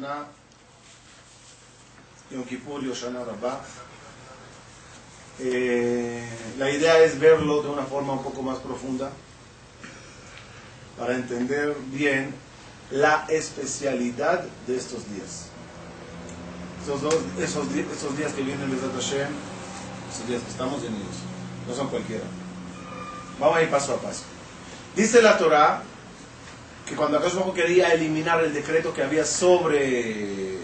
[0.00, 0.26] Hashanah,
[2.30, 3.60] Yom Kippur y Hoshana Rabbah.
[5.40, 6.26] Eh,
[6.58, 9.10] la idea es verlo de una forma un poco más profunda
[10.98, 12.34] para entender bien
[12.90, 15.46] la especialidad de estos días.
[16.82, 19.28] Esos, dos, esos, esos días que vienen Bezat Hashem,
[20.12, 21.16] esos días que estamos en ellos,
[21.68, 22.24] no son cualquiera.
[23.38, 24.24] Vamos a ir paso a paso.
[24.96, 25.82] Dice la Torah
[26.90, 30.58] que cuando Akash quería eliminar el decreto que había sobre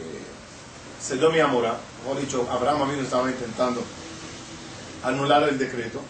[1.01, 3.80] Sedom y Amorá, o dicho, Abraham estaba intentando
[5.05, 6.01] anular el decreto.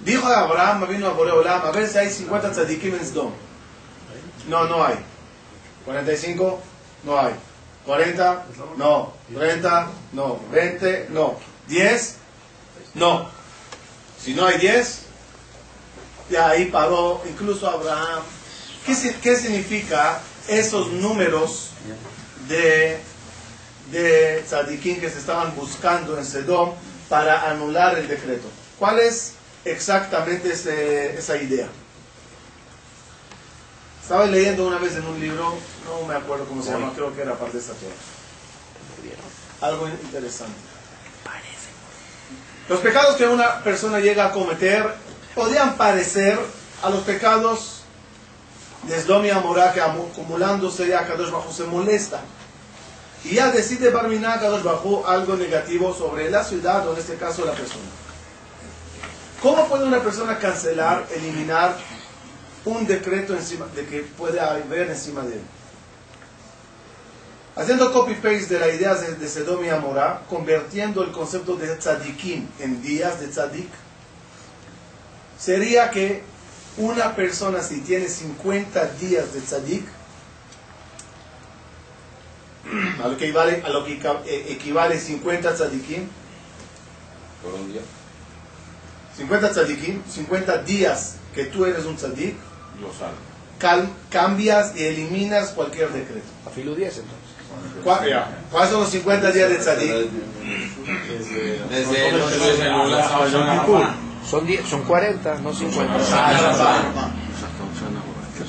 [0.00, 3.00] Dijo a Abraham, vino a Boreolam, a ver si hay 50 tzadikim en.
[4.48, 4.96] No, no hay.
[5.84, 6.60] 45,
[7.04, 7.34] no hay.
[7.86, 9.12] 40, no.
[9.32, 10.40] 30, no.
[10.50, 11.36] 20, no.
[11.68, 12.16] 10,
[12.94, 13.28] no.
[14.20, 15.03] Si no hay 10,
[16.30, 18.22] ya ahí paró incluso Abraham.
[18.86, 21.70] ¿Qué, si- qué significa esos números
[22.48, 22.98] de,
[23.90, 26.72] de tzadikim que se estaban buscando en Sedom
[27.08, 28.46] para anular el decreto?
[28.78, 29.32] ¿Cuál es
[29.64, 31.68] exactamente ese- esa idea?
[34.02, 35.54] Estaba leyendo una vez en un libro,
[35.86, 37.94] no me acuerdo cómo se llama, creo que era parte de esta Torah.
[39.62, 40.52] Algo interesante.
[42.68, 44.94] Los pecados que una persona llega a cometer
[45.34, 46.38] podrían parecer
[46.82, 47.80] a los pecados
[48.86, 52.20] de Sdom y Amorá que acumulándose ya Kadosh Bajú se molesta.
[53.24, 57.44] Y ya decide Barminá Kadosh Bajú algo negativo sobre la ciudad o en este caso
[57.44, 57.84] la persona.
[59.42, 61.76] ¿Cómo puede una persona cancelar, eliminar
[62.64, 65.42] un decreto encima de que puede haber encima de él?
[67.56, 72.48] Haciendo copy-paste de la idea de, de Sedom y Amorá, convirtiendo el concepto de tzadikim
[72.58, 73.68] en días de tzadik,
[75.44, 76.22] sería que
[76.76, 79.84] una persona si tiene 50 días de tzadik,
[83.04, 86.08] a lo que equivale, a lo que eh, equivale 50 tzadikim,
[87.42, 87.82] Por un día.
[89.16, 92.34] 50 tzadikim, 50 días que tú eres un tzadik,
[92.80, 93.14] Lo salvo.
[93.58, 96.26] cal- cambias y eliminas cualquier decreto.
[96.46, 97.18] Afilo 10 entonces.
[97.84, 99.90] ¿Cuál- ¿Cuáles son los 50 días de tzadik?
[101.70, 102.68] Desde el 8 de
[104.28, 105.94] Son, 10, son 40, no 50.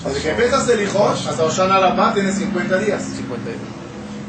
[0.06, 3.03] Desde que empiezas el hijo hasta Oshana Rabbah tienes 50 días.
[3.03, 3.58] 51.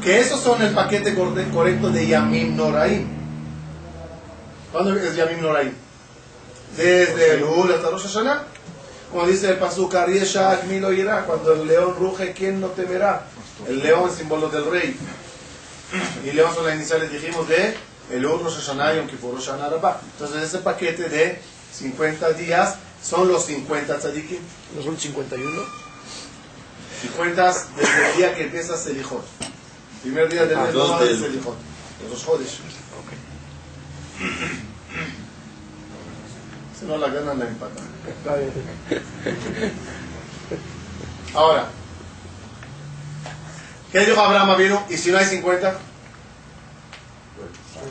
[0.03, 3.07] Que esos son el paquete correcto de Yamim Noraim.
[4.71, 5.73] ¿Cuándo es Yamim Noraim?
[6.75, 8.43] Desde el Ul hasta Rosh Hashanah.
[9.11, 11.23] Como dice el Pasuk, Ariesha Akmilo irá.
[11.25, 13.23] Cuando el león ruge, ¿quién no temerá?
[13.67, 14.95] El león, símbolo del rey.
[16.25, 17.75] Y león son las iniciales, dijimos, de
[18.11, 20.01] el Ul, Rosh Hashanah y Yom Kippur, Rosh Hashanah Rabbah.
[20.13, 21.41] Entonces ese paquete de
[21.73, 24.39] 50 días son los 50 tzadikim.
[24.75, 25.61] ¿No son 51?
[27.01, 29.23] 50 desde el día que empiezas el hijo.
[30.01, 30.65] Primer día del Ah,
[30.99, 31.55] mes el hijo.
[32.01, 32.57] De los jodes.
[36.79, 37.83] Si no la ganan, la empatan.
[38.07, 38.51] Está bien.
[41.33, 41.67] Ahora,
[43.91, 44.79] ¿qué dijo Abraham Avinu?
[44.89, 45.77] ¿Y si no hay 50?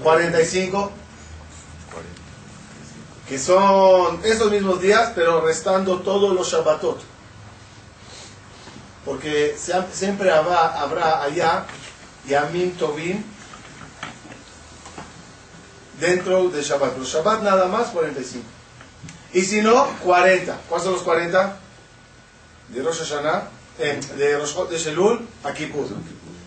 [0.02, 0.90] 45.
[3.28, 7.00] Que son esos mismos días, pero restando todos los Shabbatot.
[9.04, 9.56] Porque
[9.92, 11.66] siempre habrá, allá
[12.28, 13.22] Yamim Tovim
[16.00, 16.92] dentro de Shabbat.
[16.92, 18.44] Pero Shabbat nada más 45.
[19.32, 20.60] Y si no, 40.
[20.68, 21.56] ¿Cuáles son los 40?
[22.68, 23.48] De Rosh Hashanah,
[23.78, 25.86] eh, de Rosh de Shelul a Kippur.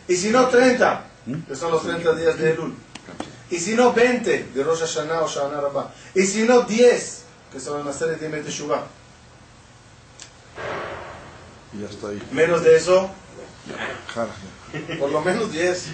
[0.08, 1.06] Y si no, 30,
[1.48, 2.76] que son los 30 días de Elul.
[3.52, 5.92] Y si no, 20 de Rosh Hashanah o Shana Rabbah.
[6.14, 8.86] Y si no, 10, que son las serie de Yemei Teshuvah.
[11.74, 12.22] Y ya está ahí.
[12.32, 13.10] Menos de eso,
[15.00, 15.86] por lo menos 10.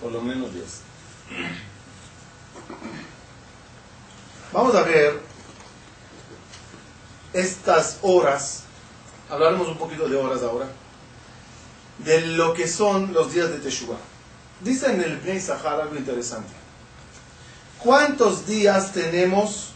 [0.00, 0.64] Por lo menos 10.
[4.52, 5.20] Vamos a ver
[7.32, 8.64] estas horas.
[9.30, 10.66] Hablaremos un poquito de horas ahora.
[11.98, 14.11] De lo que son los días de Teshuvah.
[14.64, 16.52] Dice en el Bnei Sahar algo interesante.
[17.80, 19.70] ¿Cuántos días tenemos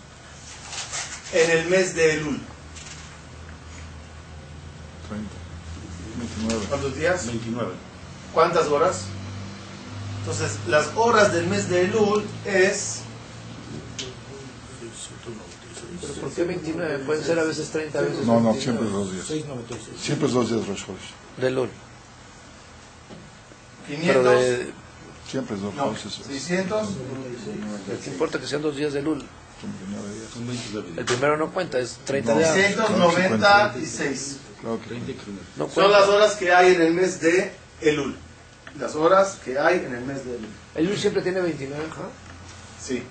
[1.33, 2.41] en el mes de Elul?
[5.09, 5.29] 30.
[6.19, 6.67] 29.
[6.69, 7.27] ¿Cuántos días?
[7.27, 7.73] 29.
[8.33, 9.07] ¿Cuántas horas?
[10.21, 13.01] Entonces, las horas del mes de Elul es
[16.01, 16.99] ¿Pero por qué 29?
[17.05, 18.61] Pueden ser a veces 30, a veces No, no, 29.
[18.61, 19.27] siempre es dos días.
[20.01, 20.83] Siempre es dos días Rosh.
[21.39, 21.71] De LUL.
[23.87, 24.73] 500, Pero de,
[25.31, 26.23] Siempre es dos no, Chodesh.
[26.23, 26.89] 600,
[28.05, 29.19] ¿qué importa que sean dos días de LUL?
[29.61, 30.31] Son 29 días.
[30.33, 32.39] Son 29 El primero no cuenta, es 30 No.
[32.39, 32.55] días.
[32.55, 34.39] 696.
[34.61, 35.17] Claro que
[35.57, 38.17] No Son las horas que hay en el mes de Elul.
[38.79, 40.49] Las horas que hay en el mes de Elul.
[40.75, 42.09] El Luis siempre tiene 29, ¿ah?
[42.81, 43.03] Sí.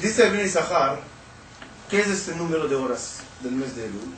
[0.00, 1.00] Dice el Ben Sahar,
[1.90, 4.14] ¿qué es este número de horas del mes de Elul?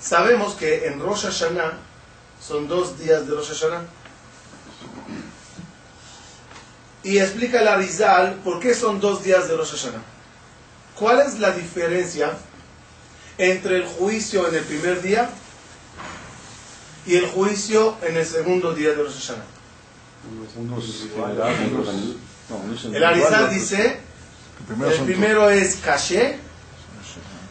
[0.00, 1.78] Sabemos que en Rosh Hashanah
[2.40, 3.82] son dos días de Rosh Hashanah.
[7.02, 10.02] Y explica el Arizal por qué son dos días de Rosh Hashanah.
[10.98, 12.32] ¿Cuál es la diferencia
[13.38, 15.30] entre el juicio en el primer día
[17.06, 19.44] y el juicio en el segundo día de Rosh Hashanah?
[20.56, 21.06] Unos unos
[22.92, 24.00] El Arizal dice
[24.68, 26.38] el primero es caché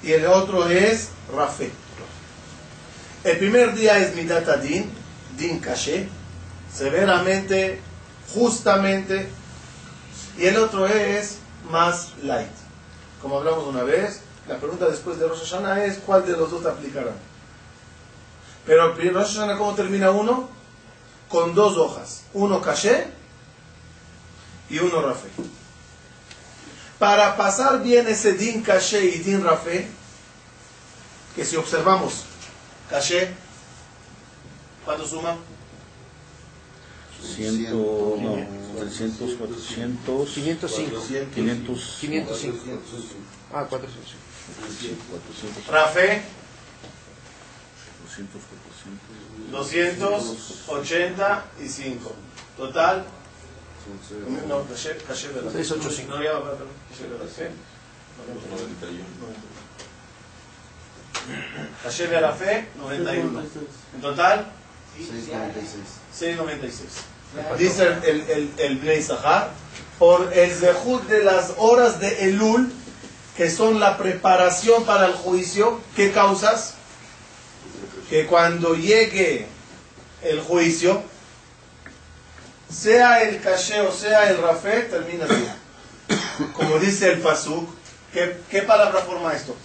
[0.03, 1.71] y el otro es rafé.
[3.25, 4.87] El primer día es midat din,
[5.35, 6.07] din caché,
[6.71, 7.81] severamente,
[8.31, 9.27] justamente,
[10.37, 11.37] y el otro es
[11.71, 12.51] más light.
[13.23, 16.61] Como hablamos una vez, la pregunta después de Rosh Hashanah es cuál de los dos
[16.61, 17.15] te aplicarán.
[18.63, 20.47] Pero Rosh Hashanah, ¿cómo termina uno?
[21.27, 23.07] Con dos hojas, uno caché
[24.69, 25.29] y uno rafé.
[26.99, 29.87] Para pasar bien ese din caché y din rafé,
[31.35, 32.25] que si observamos
[32.89, 33.29] caché,
[34.83, 35.37] ¿cuánto suma?
[37.35, 38.35] Ciento, no,
[38.77, 41.01] 300, 400, 505.
[41.33, 42.59] 500, 505.
[43.53, 44.13] Ah, 400.
[45.09, 46.21] 400, Rafé,
[48.05, 49.51] 200, 400.
[49.51, 52.15] 285.
[52.57, 53.05] Total,
[54.47, 54.77] no, de
[55.41, 56.15] la 685.
[56.15, 57.17] No, ya, perdón, caché de
[61.29, 61.65] la fe.
[61.81, 61.83] 91.
[61.83, 63.43] Caché de la fe, 91.
[63.95, 64.45] En total,
[64.97, 67.57] 6.96.
[67.57, 69.51] Dice el, el, el, el Bnei Sahar,
[69.99, 72.71] por el zehut de las horas de Elul,
[73.35, 76.75] que son la preparación para el juicio, ¿qué causas?
[78.09, 79.47] Que cuando llegue
[80.21, 81.03] el juicio,
[82.69, 85.53] sea el caché o sea el rafé, termina bien.
[86.53, 87.67] Como dice el Pasuk,
[88.13, 89.55] ¿qué, ¿qué palabra forma esto?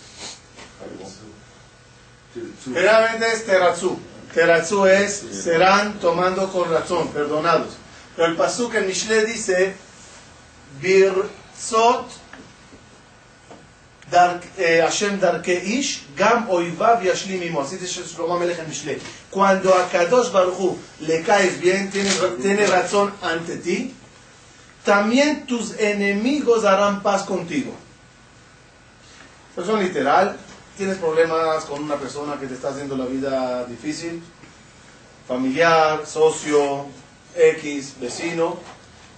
[2.65, 3.99] Generalmente es teratzu.
[4.35, 5.13] Teratzu es
[5.45, 7.75] serán tomando con razón, perdonados.
[8.17, 9.75] Pero el pasuk en Mishle dice
[10.81, 12.07] Birzot
[14.59, 17.63] eh, Hashem darke ish gam oivav yashlim imo.
[17.63, 18.99] Así dice Shlomo Melech en Mishle.
[19.31, 22.11] Cuando a Kadosh Baruch Hu le caes bien, tiene,
[22.43, 23.95] tiene razón ante ti,
[24.85, 27.73] también tus enemigos harán paz contigo.
[29.57, 30.37] Eso es literal.
[30.77, 34.23] Tienes problemas con una persona que te está haciendo la vida difícil,
[35.29, 36.87] familiar, socio,
[37.37, 38.59] X, vecino.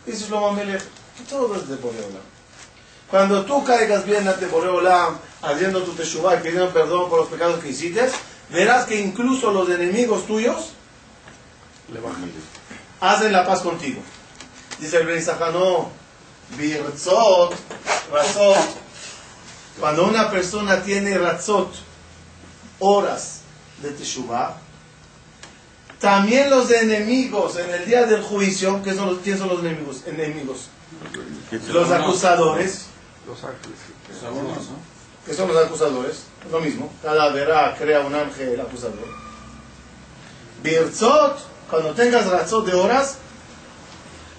[0.05, 0.83] Dices lo Melech,
[1.29, 2.23] todo es de Boreolam.
[3.09, 7.61] Cuando tú caigas bien ante Boreolam, haciendo tu teshuvah y pidiendo perdón por los pecados
[7.61, 8.11] que hiciste,
[8.51, 10.73] verás que incluso los enemigos tuyos
[13.01, 14.01] hacen la paz contigo.
[14.79, 15.91] Dice el Ben no,
[16.57, 17.55] Birzot,
[18.13, 18.57] razot,
[19.81, 21.73] cuando una persona tiene razot,
[22.79, 23.41] horas
[23.83, 24.57] de Teshuvah,
[25.99, 30.03] también los enemigos en el día del juicio, ¿qué son los, ¿quién son los enemigos?
[30.07, 30.69] enemigos?
[31.73, 32.87] Los acusadores,
[33.27, 33.79] Los ángeles.
[35.25, 36.25] ¿qué son los acusadores?
[36.51, 39.07] Lo mismo, cada verá crea un ángel acusador.
[40.63, 41.39] Birzot,
[41.71, 43.19] cuando tengas razot de horas,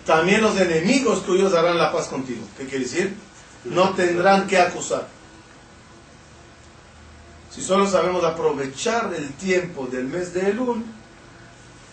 [0.06, 2.46] también los enemigos tuyos harán la paz contigo.
[2.58, 3.16] ¿Qué quiere decir?
[3.64, 5.08] No tendrán que acusar.
[7.53, 10.85] Si solo sabemos aprovechar el tiempo del mes de Elul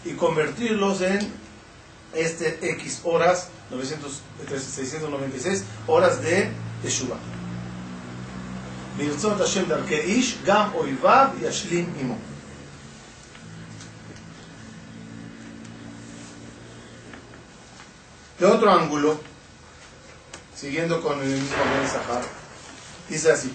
[0.04, 1.20] y convertirlos en
[2.14, 6.50] este X horas, 900, 696 horas de
[6.82, 7.20] Teshuvah.
[8.98, 12.18] ברצות השם דרכי איש, גם אויביו ישלים עמו.
[18.40, 19.18] De otro ángulo,
[20.58, 22.24] siguiendo con el mismo Ben Sahar,
[23.10, 23.54] dice así.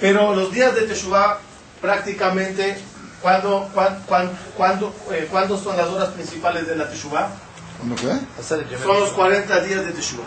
[0.00, 1.38] Pero los días de Teshuvah,
[1.80, 2.78] prácticamente,
[3.20, 7.30] ¿cuándo, cuán- cuán- cuándo, eh, ¿cuándo son las horas principales de la Teshuvah?
[7.78, 8.40] ¿Cuándo qué?
[8.40, 10.24] Hacer el Son los 40 días de Teshuvah.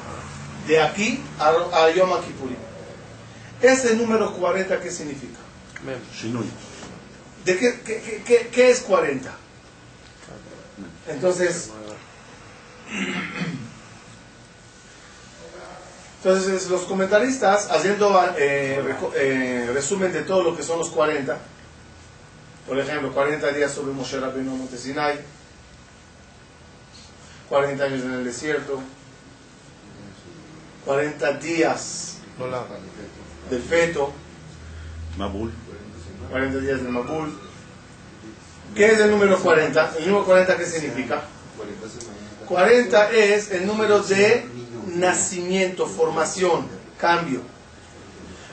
[0.68, 2.58] De aquí a, a Yom Kippurim.
[3.62, 5.40] Ese número 40, ¿qué significa?
[6.16, 6.50] Shinui.
[7.46, 9.32] ¿De qué, qué- qué- qué- qué es 40?
[11.08, 11.72] Entonces,
[16.24, 18.80] entonces los comentaristas, haciendo eh,
[19.16, 21.36] eh, resumen de todo lo que son los 40,
[22.68, 25.20] por ejemplo, 40 días sobre Moshe Rabbeinu Monte Sinai,
[27.50, 28.84] 40 años en el desierto,
[30.86, 32.66] 40 días No la
[33.50, 34.14] del feto,
[35.18, 35.52] Mabul.
[36.30, 37.36] 40 días de Mabul.
[38.76, 39.96] ¿Qué es el número 40?
[39.98, 41.24] ¿El número 40 qué significa?
[42.48, 44.46] 40 es el número de
[44.92, 46.68] nacimiento, formación,
[47.00, 47.42] cambio.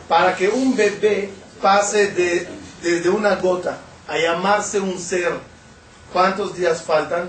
[0.08, 1.30] Para que un bebé
[1.60, 2.48] pase de,
[2.82, 5.32] desde una gota a llamarse un ser,
[6.12, 7.28] ¿cuántos días faltan?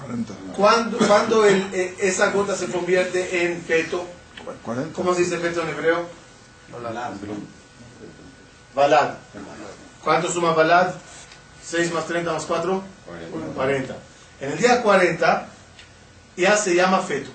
[0.00, 0.34] 40.
[0.56, 4.06] ¿Cuándo, cuándo el- eh, esa gota se convierte en feto?
[4.64, 4.92] 40.
[4.94, 6.06] ¿Cómo se dice feto en hebreo?
[8.74, 9.14] Balad.
[10.02, 10.94] ¿Cuánto suma balad?
[11.64, 12.82] 6 más 30 más 4?
[13.54, 13.96] 40.
[14.40, 15.46] En el día 40
[16.36, 17.30] ya se llama feto.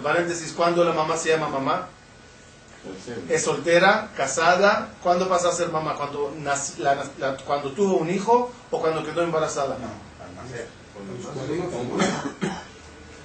[0.00, 1.88] Paréntesis, ¿cuándo la mamá se llama mamá?
[3.28, 4.88] Es soltera, casada.
[5.02, 5.94] ¿Cuándo pasa a ser mamá?
[5.94, 9.76] ¿Cuando, nac- la- la- cuando tuvo un hijo o cuando quedó embarazada?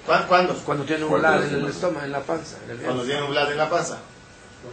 [0.06, 0.54] ¿Cuá- ¿Cuándo?
[0.64, 2.56] Cuando tiene un lado en el estómago, en la panza.
[2.64, 3.98] En el Cuando tiene un blad en la panza.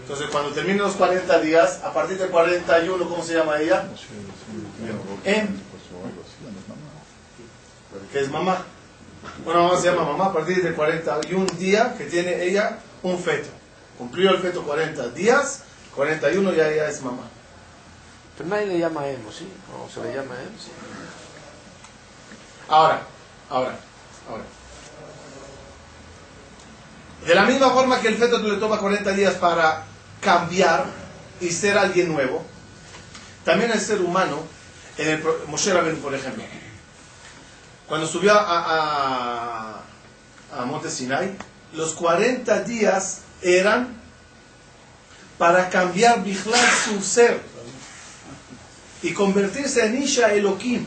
[0.02, 3.86] Entonces, cuando terminen los 40 días, a partir del 41, ¿cómo se llama ella?
[5.24, 5.48] Em,
[8.12, 8.58] que es mamá.
[9.46, 13.50] Una mamá se llama mamá a partir del 41 día que tiene ella un feto.
[13.98, 15.64] Cumplió el feto 40 días,
[15.96, 17.24] 41 ya ella es mamá.
[18.38, 19.48] Pero nadie le llama emo, ¿sí?
[19.74, 20.72] O se le llama emo, sí.
[22.68, 23.02] Ahora,
[23.50, 23.76] ahora,
[24.30, 24.44] ahora.
[27.26, 29.84] De la misma forma que el feto le toma 40 días para
[30.22, 30.86] cambiar
[31.40, 32.44] y ser alguien nuevo,
[33.44, 34.44] también el ser humano,
[34.98, 36.44] en el Moshe Rabbeinu, por ejemplo,
[37.88, 39.82] cuando subió a,
[40.52, 41.36] a, a Monte Sinai,
[41.74, 43.90] los 40 días eran
[45.38, 47.42] para cambiar Bichlal su ser
[49.02, 50.86] y convertirse en Isha Elohim.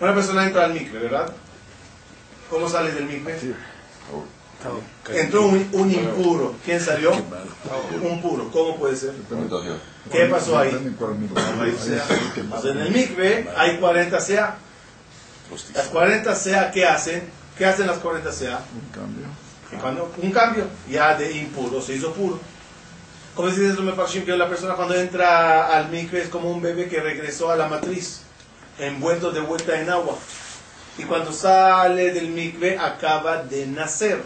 [0.00, 1.32] Una persona entra al mikve, ¿verdad?
[2.50, 3.38] ¿Cómo sale del mikve?
[3.40, 3.54] Sí.
[5.14, 6.54] Entró un, un impuro.
[6.64, 7.12] ¿Quién salió?
[8.02, 8.50] Un puro.
[8.50, 9.12] ¿Cómo puede ser?
[10.10, 10.70] ¿Qué pasó ahí?
[12.64, 14.58] En el mikve hay 40 sea.
[15.74, 17.22] Las 40 sea, ¿qué hacen?
[17.56, 18.60] ¿Qué hacen las 40 sea?
[18.74, 19.26] Un cambio.
[19.80, 22.38] Cuando, un cambio, ya de impuro se hizo puro.
[23.34, 26.88] Como dice el Mefarshim, que la persona cuando entra al mikve es como un bebé
[26.88, 28.22] que regresó a la matriz,
[28.78, 30.16] envuelto de vuelta en agua.
[30.96, 34.22] Y cuando sale del mikve acaba de nacer.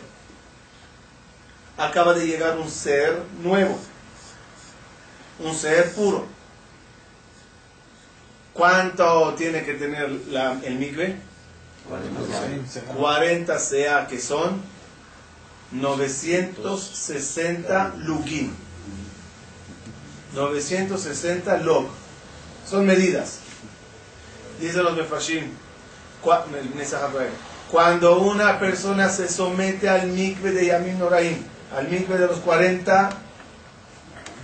[1.76, 3.78] Acaba de llegar un ser nuevo.
[5.38, 6.26] Un ser puro.
[8.52, 11.16] ¿Cuánto tiene que tener la- el mikve?
[12.96, 14.62] 40 sea que son
[15.72, 18.54] 960 lugin.
[20.34, 21.86] 960 log.
[22.68, 23.38] Son medidas.
[24.60, 25.50] Dicen los mefashim.
[27.70, 31.42] Cuando una persona se somete al mikve de Yamin Noraim,
[31.76, 33.10] al mikve de los 40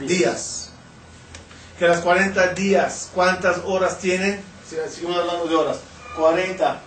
[0.01, 0.71] días,
[1.79, 4.41] que las 40 días, ¿cuántas horas tienen?
[4.69, 5.79] Si Seguimos hablando de horas.
[6.17, 6.81] 40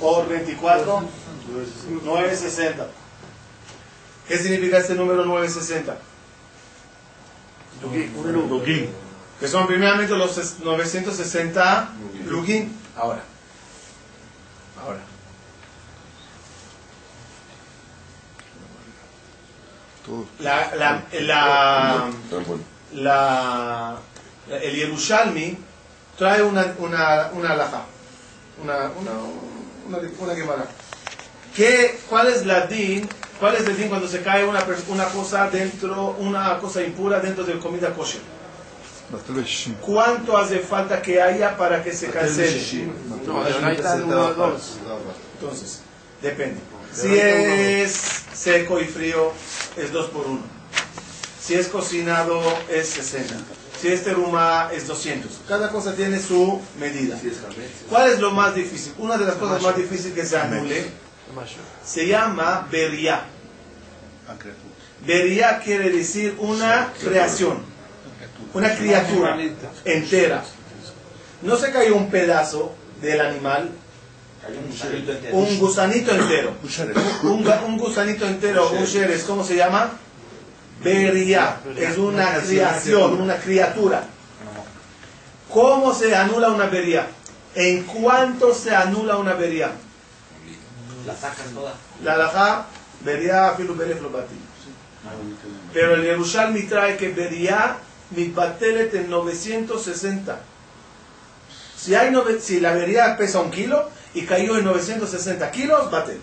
[0.00, 1.02] por 24,
[2.04, 2.86] 960.
[4.28, 5.96] ¿Qué significa este número 960?
[8.48, 8.90] Lugin.
[9.40, 11.90] Que son primeramente los ses- 960
[12.26, 12.78] lugin.
[12.96, 13.22] Ahora.
[20.40, 22.10] La, la, la,
[22.94, 23.98] la-
[24.50, 25.56] el Yerushalmi
[26.18, 27.82] trae una, una, una alhaja,
[28.62, 29.12] una, una,
[29.86, 30.64] una, una.
[31.54, 33.08] ¿Qué, ¿Cuál es la din?
[33.38, 37.44] ¿Cuál es el din cuando se cae una, una cosa dentro, una cosa impura dentro
[37.44, 38.20] de comida kosher?
[39.80, 42.58] ¿Cuánto hace falta que haya para que se cancele?
[43.08, 43.16] No,
[44.04, 44.78] uno dos.
[45.40, 45.80] Entonces,
[46.22, 46.60] depende.
[46.94, 49.32] Si es seco y frío,
[49.76, 50.40] es 2 por 1.
[51.40, 53.34] Si es cocinado, es 60.
[53.80, 55.40] Si es teruma, es 200.
[55.48, 57.18] Cada cosa tiene su medida.
[57.88, 58.94] ¿Cuál es lo más difícil?
[58.98, 60.86] Una de las cosas más difíciles que se anule
[61.84, 63.24] se llama beria.
[65.04, 67.58] Beria quiere decir una creación,
[68.54, 69.36] una criatura
[69.84, 70.44] entera.
[71.42, 73.70] No se cayó un pedazo del animal,
[75.32, 76.56] un gusanito entero.
[77.22, 78.86] Un, gusanito entero, un
[79.26, 79.90] ¿cómo se llama?
[80.82, 81.58] Beria.
[81.76, 84.04] Es una creación, una criatura.
[85.48, 87.06] ¿Cómo se anula una beria?
[87.54, 89.70] ¿En cuánto se anula una beria?
[91.06, 91.74] La sacas toda.
[92.02, 92.66] La alajá,
[93.04, 93.76] beria filu.
[95.72, 97.76] Pero el Yerushalmi trae que beria
[98.10, 100.38] mitbatelet en 960.
[101.76, 106.18] Si, hay nove- si la beria pesa un kilo y cayó en 960 kilos, bate.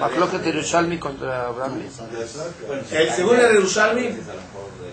[0.00, 1.88] Afloja Yerushalmi contra Bramley.
[2.90, 4.08] El segundo el Yerushalmi,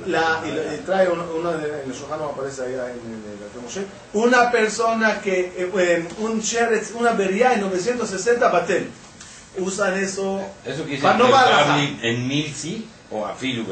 [0.06, 2.86] la, y, le- y trae uno, uno de, en el Aruch aparece ahí en el,
[2.86, 3.40] en
[3.82, 8.90] el una persona que, eh, un sheretz, una beria en 960 batel.
[9.58, 10.42] Usan eso.
[10.66, 13.34] Eso quiere Pa- decir no que va a la Bamli en mil sí o a
[13.36, 13.66] filu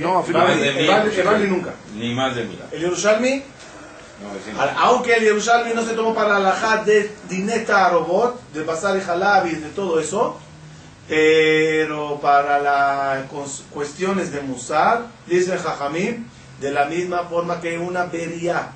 [0.00, 1.74] No, de Bamli nunca.
[1.96, 2.58] Ni más de mil.
[2.70, 3.42] El Yerushalmi,
[4.78, 9.00] Aunque el Yerushalmi no se tomó para la alajá de dineta robot, de pasar y
[9.00, 10.38] jalab y de todo eso,
[11.08, 13.24] pero para las
[13.72, 16.26] cuestiones de Musar, dice Jajamim,
[16.60, 18.70] de la misma forma que una beria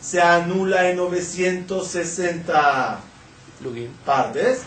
[0.00, 2.98] se anula en 960
[3.62, 3.92] Lugim.
[4.04, 4.62] partes,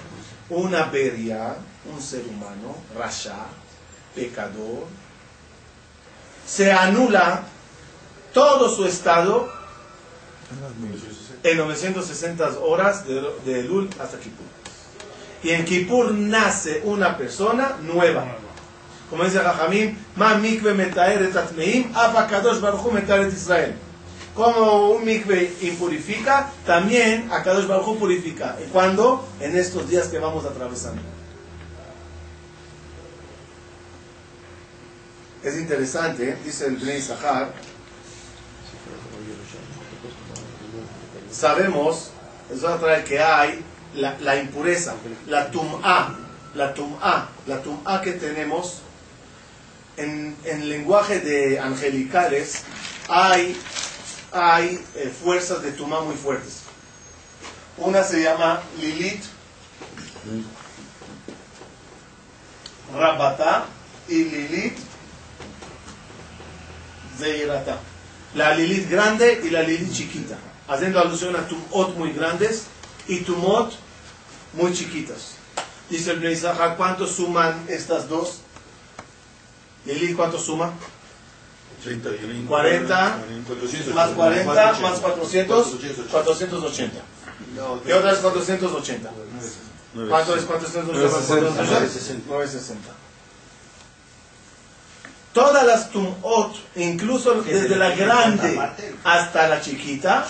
[0.50, 1.55] una beria,
[1.93, 3.35] un ser humano, rasha,
[4.15, 4.88] pecador,
[6.45, 7.43] se anula
[8.33, 9.60] todo su estado
[11.43, 14.46] en 960 horas de, de Elul hasta Kippur.
[15.43, 18.25] Y en Kippur nace una persona nueva.
[19.10, 23.75] Como dice Jajamim, Ma mikve metaer et atmeim, kadosh baruch hu metaer et Israel.
[24.36, 28.58] Como un mikve impurifica, también a Kadosh Baruj Hu purifica.
[28.65, 29.27] ¿Y cuándo?
[29.41, 31.01] En estos días que vamos atravesando.
[35.43, 37.51] Es interesante, dice el Bnei Sahar,
[41.31, 42.11] sabemos,
[42.53, 43.63] eso va a traer que hay
[43.95, 44.95] la, la impureza,
[45.27, 46.17] la tum'a,
[46.55, 48.81] la tum'a, la tum'a que tenemos
[49.97, 52.63] en, en lenguaje de angelicales
[53.07, 53.55] hay,
[54.31, 56.61] hay eh, fuerzas de tum'a muy fuertes.
[57.77, 59.23] Una se llama Lilith,
[62.93, 63.65] Rabata
[64.07, 64.77] y Lilith
[67.17, 67.79] Zeirata.
[68.35, 70.37] La Lilith grande y la Lilith chiquita,
[70.72, 72.64] haciendo alusión a tumot muy grandes
[73.07, 73.74] y tumot
[74.53, 75.36] muy chiquitas.
[75.90, 78.40] Dice el Zahar, ¿cuánto suman estas dos?
[79.86, 80.72] Lilith, ¿cuánto suma?
[82.48, 83.20] 40
[83.96, 85.68] más 40 más 400,
[86.12, 87.01] 480.
[87.86, 89.12] ¿Qué otra es 480?
[90.07, 90.94] ¿Cuánto es 480?
[92.27, 92.92] 960.
[95.33, 98.59] Todas las tumot, incluso desde la grande
[99.03, 100.27] hasta la chiquita,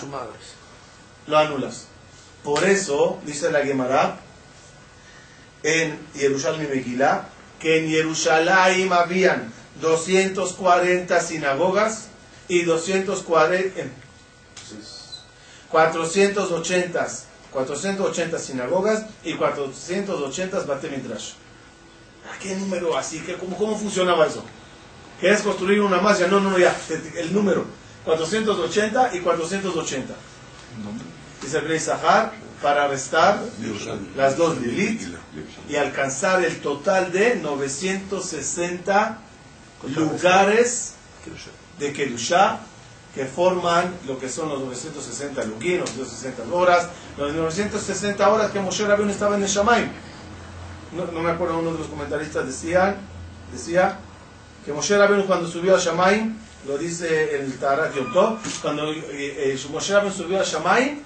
[1.28, 1.88] lo anulas.
[2.44, 4.20] Por eso, dice la Gemara,
[5.64, 12.08] en Jerusalén y Megilá, que en Jerusalén habían 240 sinagogas
[12.48, 13.90] y 240, eh,
[15.70, 17.08] 480,
[17.52, 21.34] 480 sinagogas y 480 Bate Midrash.
[22.32, 23.20] ¿A qué número así?
[23.22, 24.44] ¿Qué, cómo, ¿Cómo funcionaba eso?
[25.22, 26.18] ¿Quieres construir una más?
[26.18, 26.76] Ya, no, no, ya,
[27.16, 27.64] el número.
[28.04, 30.14] 480 y 480.
[31.44, 33.40] Dice el Sahar, para restar
[34.16, 35.04] las dos Lilith
[35.70, 39.20] y alcanzar el total de 960
[39.96, 40.94] lugares
[41.80, 42.60] de Kedushá
[43.14, 48.60] que forman lo que son los 960 Lugim, los 960 horas, los 960 horas que
[48.60, 49.90] Moshe Rabbeinu estaba en el Shamaim.
[50.94, 52.96] No, no me acuerdo, uno de los comentaristas decía,
[53.52, 54.00] decía
[54.65, 59.60] que Moshe Rabbeinu cuando subió a Shamaim, lo dice el Tarat Yom cuando eh, eh,
[59.69, 61.04] Moshe Rabbeinu subió a Shamaim,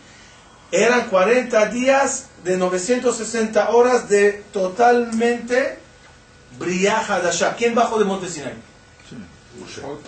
[0.72, 5.80] eran 40 días de 960 horas de totalmente
[6.60, 7.56] Briah Hadashah.
[7.56, 8.54] ¿Quién bajó de Monte Sinai?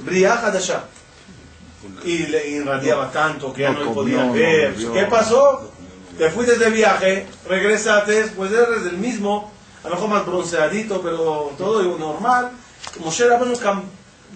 [0.01, 0.85] Briah Hadashah.
[2.03, 4.75] Y le irradiaba tanto que ya no, no ver.
[4.75, 5.71] ¿Qué pasó?
[6.17, 9.51] Te fuiste de viaje, regresaste, pues eres el mismo,
[9.83, 12.51] a lo mejor más bronceadito, pero todo normal.
[12.99, 13.55] Moshe Rabbeinu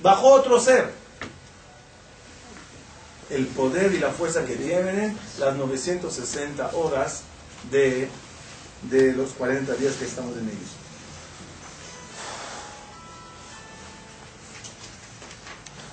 [0.01, 1.01] bajó otro ser
[3.31, 7.23] el poder y la fuerza que tienen las 960 horas
[7.71, 8.09] de,
[8.83, 10.71] de los 40 días que estamos en ellos.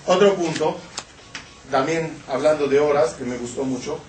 [0.07, 0.77] Otro punto,
[1.71, 4.01] también hablando de horas, que me gustó mucho.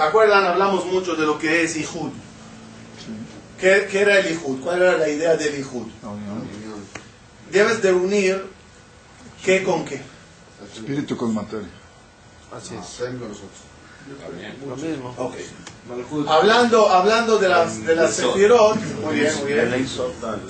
[0.00, 0.46] ¿Se acuerdan?
[0.46, 2.10] Hablamos mucho de lo que es Ihud.
[3.60, 4.58] ¿Qué, qué era el Ihud?
[4.62, 5.92] ¿Cuál era la idea del unión.
[7.52, 8.46] Debes de unir
[9.44, 10.00] qué con qué.
[10.74, 11.68] Espíritu con materia.
[12.50, 12.96] Así es.
[12.96, 13.50] Con nosotros.
[14.66, 15.14] Lo mismo.
[15.18, 15.34] Ok.
[16.28, 19.86] Hablando, hablando de las, de las Sefirot, muy bien, muy bien.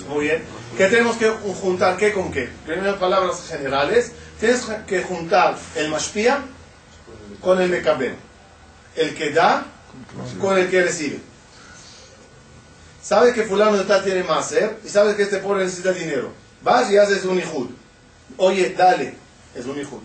[0.07, 0.43] Muy bien.
[0.77, 2.49] ¿Qué tenemos que juntar qué con qué?
[2.65, 4.13] Primero palabras generales.
[4.39, 6.39] Tienes que juntar el Mashpia
[7.41, 8.15] con el Mekabel.
[8.95, 9.65] El que da
[10.39, 11.19] con el que recibe.
[13.01, 14.77] Sabes que fulano de tal tiene más, ¿eh?
[14.85, 16.31] Y sabes que este pobre necesita dinero.
[16.61, 17.69] Vas y haces un Ihud.
[18.37, 19.15] Oye, dale.
[19.55, 20.01] Es un Ihud.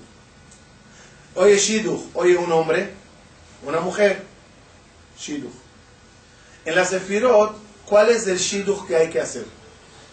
[1.37, 2.91] Oye Shidduch, oye un hombre,
[3.63, 4.25] una mujer.
[5.19, 5.53] Shidduch.
[6.65, 9.45] En la Sefirot, ¿cuál es el Shidduch que hay que hacer?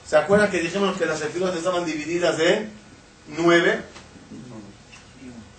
[0.05, 2.71] ¿Se acuerdan que dijimos que las Sefirot estaban divididas en
[3.29, 3.81] nueve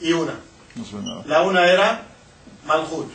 [0.01, 0.39] y una?
[0.75, 1.23] No suena nada.
[1.27, 2.07] La una era
[2.65, 3.11] Malhut.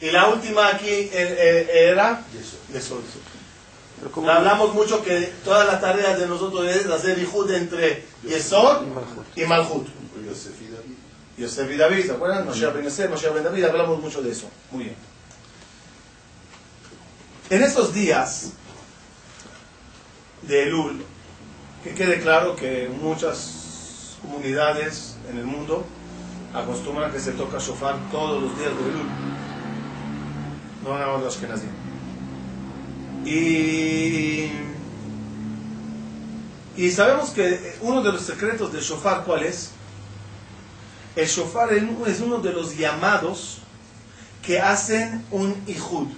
[0.00, 2.24] Y la última aquí eh, eh, era
[2.72, 3.02] Yesod.
[4.28, 8.84] Hablamos mucho que todas las tareas de nosotros es hacer Ihud entre Yesod
[9.36, 9.86] y Malhut.
[11.38, 12.46] Yosef y David, ¿se acuerdan?
[12.46, 14.48] Moshe Ben Yosef, Moshe Ben David, hablamos mucho de eso.
[14.70, 14.96] Muy bien.
[17.50, 18.52] En estos días
[20.42, 21.04] de Elul,
[21.82, 25.84] que quede claro que muchas comunidades en el mundo
[26.54, 29.08] acostumbran que se toca shofar todos los días de Elul.
[30.84, 31.46] No nada más los que
[33.24, 34.52] Y,
[36.76, 39.70] y sabemos que uno de los secretos del shofar, ¿cuál es?
[41.14, 43.58] El shofar es uno de los llamados
[44.44, 46.08] que hacen un ihud.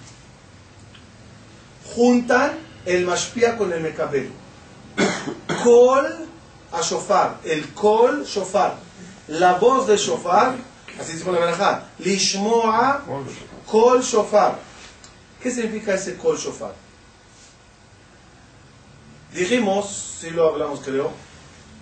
[1.95, 2.53] Juntan
[2.87, 4.31] el mashpia con el mekabel.
[5.63, 6.07] Kol
[6.73, 7.41] a shofar.
[7.45, 8.77] El kol shofar.
[9.29, 10.57] La voz de shofar.
[11.01, 11.85] Así se pone la verajá.
[11.99, 13.05] Lishmoa
[13.67, 14.59] kol shofar.
[15.43, 16.75] ¿Qué significa ese kol shofar?
[19.35, 21.11] Dijimos, si lo hablamos creo,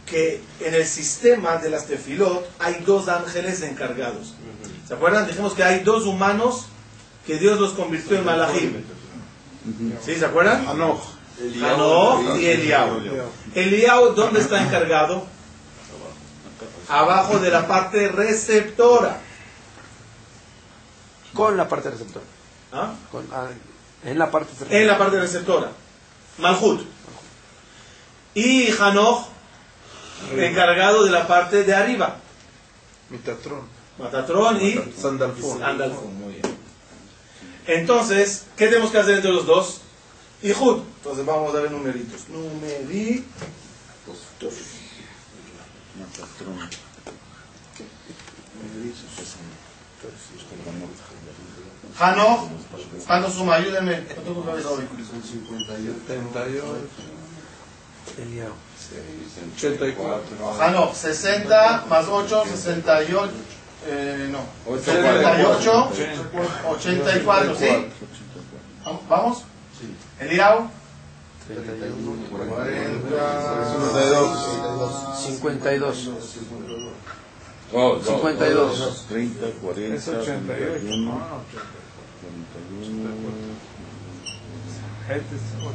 [0.07, 4.35] que en el sistema de las tefilot hay dos ángeles encargados.
[4.87, 5.27] ¿Se acuerdan?
[5.27, 6.67] Dijimos que hay dos humanos
[7.27, 8.83] que Dios los convirtió en malachim.
[10.05, 10.17] ¿Sí?
[10.17, 10.67] ¿Se acuerdan?
[10.67, 11.03] Hanoch.
[11.63, 13.01] Hanoch y Eliao.
[13.55, 15.27] Eliao, ¿dónde está encargado?
[16.93, 19.19] Abajo de la parte receptora.
[21.33, 22.27] con la parte receptora.
[22.71, 22.93] ¿Ah?
[23.11, 23.49] Con, ah,
[24.05, 24.79] en la parte receptora.
[24.79, 25.73] En la parte receptora.
[26.37, 26.87] Malhut.
[28.35, 29.27] Y Hanoch,
[30.37, 32.17] encargado de la parte de arriba.
[33.09, 33.63] Mitatrón.
[33.99, 35.63] Matatrón y Sandalfón.
[35.63, 36.15] Andalfón.
[36.19, 36.57] Muy bien.
[37.67, 39.81] Entonces, ¿qué tenemos que hacer entre los dos?
[40.43, 40.83] Ihud.
[40.99, 42.29] Entonces vamos a ver numeritos.
[42.29, 43.25] Numeritos.
[51.99, 52.49] Hanoch,
[53.07, 53.55] ¿cuánto suma?
[53.57, 54.03] Ayúdenme.
[54.27, 54.89] No cabeza hoy.
[56.07, 56.65] 78.
[58.19, 58.55] Eliao.
[59.57, 60.61] 84.
[60.61, 63.33] Hanoch, 60 más 8, 68.
[63.87, 64.41] Eh, no.
[64.79, 65.91] 78,
[66.69, 67.67] 84, ¿sí?
[69.09, 69.45] ¿Vamos?
[70.21, 70.71] Eliao.
[74.89, 76.09] 52.
[77.75, 78.03] Oh, no.
[78.05, 79.07] 52.
[79.09, 80.81] 30, 40, Es 88.
[80.81, 81.41] 41, Ah,
[82.23, 83.13] 41.
[85.09, 85.73] Este es 8.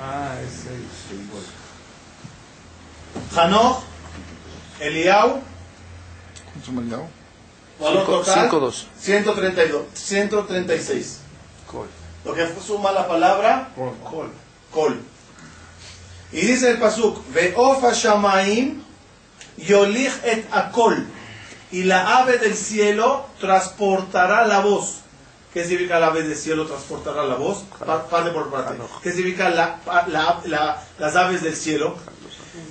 [0.00, 0.74] Ah, es 6.
[3.38, 3.82] Hanoch,
[4.80, 5.40] Eliao,
[6.52, 7.08] ¿Cuánto me llamo?
[7.80, 8.86] valor total 5-2.
[8.98, 11.20] 132, 136.
[11.70, 11.86] Col.
[12.24, 13.70] Lo que suma la palabra
[14.08, 14.30] Col.
[14.72, 15.00] Kol.
[16.34, 18.82] Y dice el Pasuk, Veofa Shamaim
[19.56, 21.06] Yolich et Akol.
[21.70, 24.96] Y la ave del cielo transportará la voz.
[25.52, 27.64] ¿Qué significa la ave del cielo transportará la voz?
[27.84, 28.74] Pa- Parte por parte.
[29.02, 31.96] ¿Qué significa la- pa- la- la- las aves del cielo?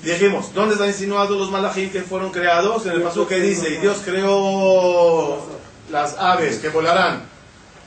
[0.04, 2.86] Dijimos, ¿dónde están insinuados los malachim que fueron creados?
[2.86, 5.46] En el Pasuk que dice, y Dios creó
[5.90, 7.24] las aves que volarán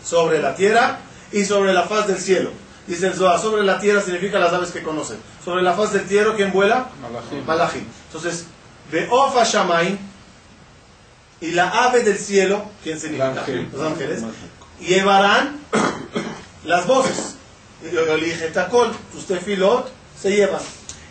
[0.05, 0.99] sobre la tierra
[1.33, 2.51] y sobre la faz del cielo.
[2.87, 5.18] Dice el Zohar, sobre la tierra significa las aves que conocen.
[5.44, 6.88] Sobre la faz del cielo, ¿quién vuela?
[7.46, 7.85] Malachim.
[8.07, 8.46] Entonces,
[8.90, 9.99] Beofa Shamaim
[11.40, 13.31] y la ave del cielo, ¿quién significa?
[13.31, 13.68] ángel.
[13.72, 14.22] Los ángeles.
[14.81, 15.59] Llevarán
[16.64, 17.35] las voces.
[17.92, 20.61] Yo elige Tacol, tus tefilot se llevan.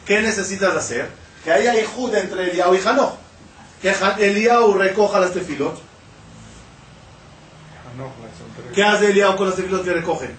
[0.05, 1.09] ¿Qué necesitas hacer?
[1.43, 3.13] Que haya Ihud entre Eliau y Hanoch.
[3.81, 5.79] Que Eliau recoja las tefilot.
[8.73, 10.35] ¿Qué hace Eliau con las tefilot que recoge?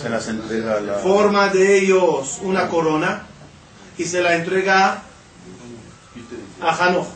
[0.00, 0.94] Se las entrega la.
[0.94, 3.26] forma de ellos una corona
[3.96, 5.02] y se la entrega
[6.60, 7.06] a Hanoch.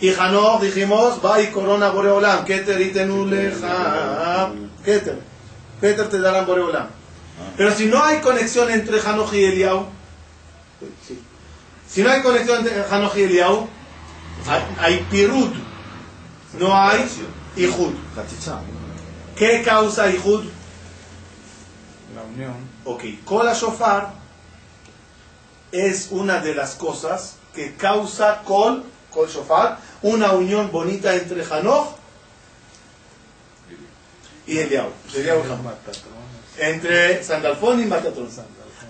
[0.00, 2.44] Y Hanoch, dijimos, va y corona Boreolam.
[2.44, 4.50] Keter itenuleja.
[4.84, 5.20] Keter.
[5.80, 6.88] Keter te darán Boreolam.
[7.56, 9.86] Pero si no hay conexión entre Hanoch y Eliau,
[11.88, 13.68] si no hay conexión entre Hanoch y Eliau,
[14.46, 15.54] hay, hay pirut.
[16.58, 17.04] No hay
[17.56, 17.92] Ihud.
[19.36, 20.44] ¿Qué causa Ihud?
[22.18, 22.54] La unión.
[22.84, 24.08] Ok, cola shofar
[25.70, 31.94] es una de las cosas que causa col, col shofar, una unión bonita entre Hanoch
[34.48, 34.88] y Eliau.
[36.58, 38.28] Entre Sandalfón y Matatrón.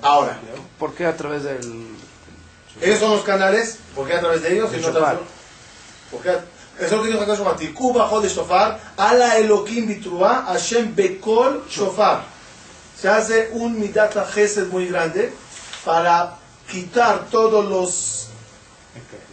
[0.01, 0.39] Ahora,
[0.79, 1.89] ¿Por qué a través del
[2.81, 5.19] Ellos son los canales, porque a través de ellos, El y no shofar.
[6.79, 10.45] eso es lo que dijo Hakadosh Baruch Hu, Tikú bajo de shofar, ala Elohim bitrua,
[10.47, 12.38] Hashem bekol shofar.
[13.01, 15.33] Se hace un midata gesed muy grande
[15.85, 16.37] para
[16.71, 18.29] quitar todos los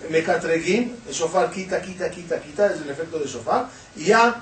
[0.10, 4.40] mecatregim, el shofar quita, quita, quita, quita, es el efecto del shofar, y ya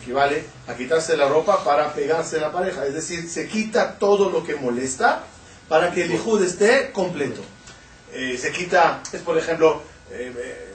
[0.00, 4.44] equivale a quitarse la ropa para pegarse la pareja, es decir, se quita todo lo
[4.44, 5.22] que molesta
[5.68, 7.40] para que el ijud esté completo.
[8.12, 10.70] Eh, se quita, es por ejemplo, eh,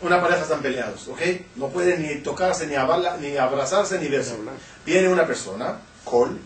[0.00, 1.20] una pareja están peleados, ¿ok?
[1.54, 4.34] No pueden ni tocarse, ni, abala- ni abrazarse, ni verse.
[4.84, 6.38] Viene una persona, col,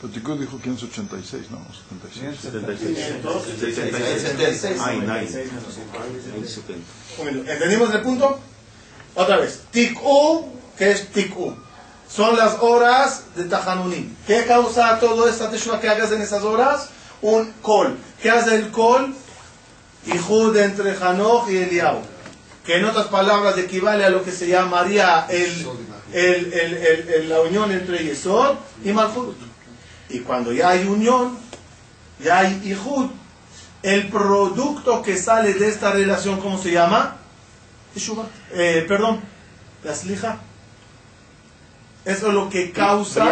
[0.00, 2.40] Pero Tikkun dijo 586, no, 76.
[2.40, 4.22] 76.
[4.22, 4.80] 76.
[4.80, 5.26] Ay, nine.
[5.26, 6.84] 70.
[7.18, 7.50] Un minuto.
[7.50, 8.38] ¿Entendimos el punto?
[9.14, 9.62] Otra vez.
[9.70, 11.56] Tikú, ¿qué es tikú?
[12.08, 14.14] Son las horas de Tajanunim.
[14.26, 16.90] ¿Qué causa todo esta teshuva que hagas en esas horas?
[17.22, 17.96] Un kol.
[18.20, 19.14] ¿Qué hace el kol?
[20.06, 22.00] Hijud entre Hanoch y Eliau.
[22.64, 25.66] Que en otras palabras equivale a lo que se llamaría el,
[26.12, 29.36] el- la unión entre Yesod y Malchut.
[30.08, 31.36] Y cuando ya hay unión,
[32.22, 33.10] ya hay Hijud,
[33.82, 37.16] el producto que sale de esta relación, ¿cómo se llama?
[38.52, 39.20] Eh, perdón,
[39.82, 40.38] la slija.
[42.04, 43.24] Eso es lo que causa...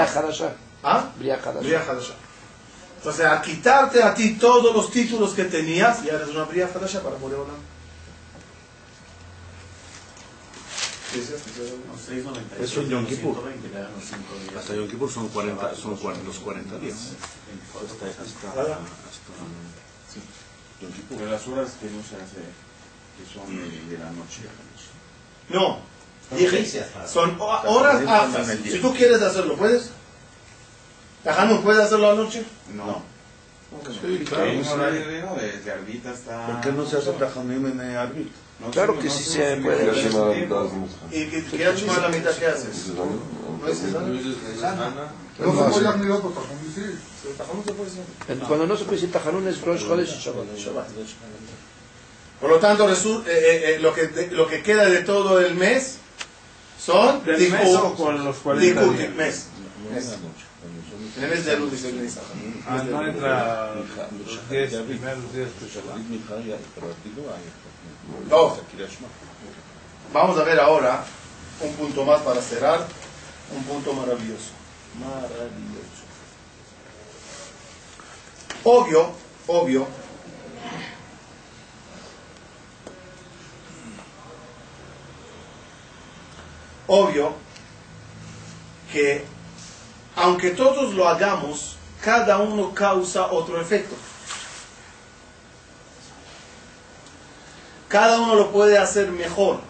[0.83, 1.11] ¿Ah?
[1.19, 1.61] Bria Hadasha.
[1.61, 2.15] Bria Hadasha.
[3.03, 7.03] Entonces, a quitarte a ti todos los títulos que tenías, ya eres una Bria Hadasha
[7.03, 7.57] para poder hablar.
[12.65, 13.37] Eso en Yom Kippur.
[14.59, 16.97] Hasta Yom Kippur son 40, son 40, los 40 días.
[17.75, 18.63] Hasta, hasta, hasta
[20.81, 21.19] Yom Kippur.
[21.19, 22.41] Pero las horas que no se hace,
[23.19, 24.43] que son de, de la noche.
[25.51, 25.81] No,
[26.39, 26.65] dije,
[27.09, 28.47] son ho- horas aptas.
[28.73, 29.91] Si tú quieres hacerlo, ¿puedes?
[31.25, 32.45] Tajanun, ¿puedes hacerlo anoche?
[32.75, 33.03] No.
[33.89, 34.45] Sí, claro.
[34.75, 36.47] horario de, Arbita hasta...
[36.47, 38.29] ¿Por qué no se hace Tajanim en Arbit?
[38.61, 39.95] No, Claro sí, que no, sí sí, se sí, puede.
[39.95, 42.89] sí, sí, Y que quieras chumar la mitad, ¿qué haces?
[42.89, 43.05] ¿No
[43.69, 43.83] es?
[43.83, 45.89] No se puede
[47.39, 48.39] Tajanun se puede hacer.
[48.47, 50.89] Cuando no se puede decir Tajanun es Rosh Chodesh y Shabbat.
[52.41, 52.95] Por lo tanto, eh,
[53.27, 55.99] eh, eh, lo, que, de- lo que queda de todo el mes
[56.79, 59.15] son ¿Del mes o con los 40 Tikú, días?
[59.15, 59.47] mes.
[61.17, 62.25] En el mes de Elul dice el Mesaj.
[62.67, 65.99] Ah, no entra los 10 primeros días de Shabbat.
[68.31, 68.57] No.
[70.13, 71.05] Vamos a ver ahora
[71.61, 72.87] un punto más para cerrar,
[73.55, 74.53] un punto maravilloso.
[74.99, 76.03] Maravilloso.
[78.65, 79.11] Obvio,
[79.49, 79.87] obvio.
[86.87, 87.35] Obvio
[88.93, 89.32] que
[90.17, 93.95] aunque todos lo hagamos, cada uno causa otro efecto.
[97.89, 99.61] Cada uno lo puede hacer mejor.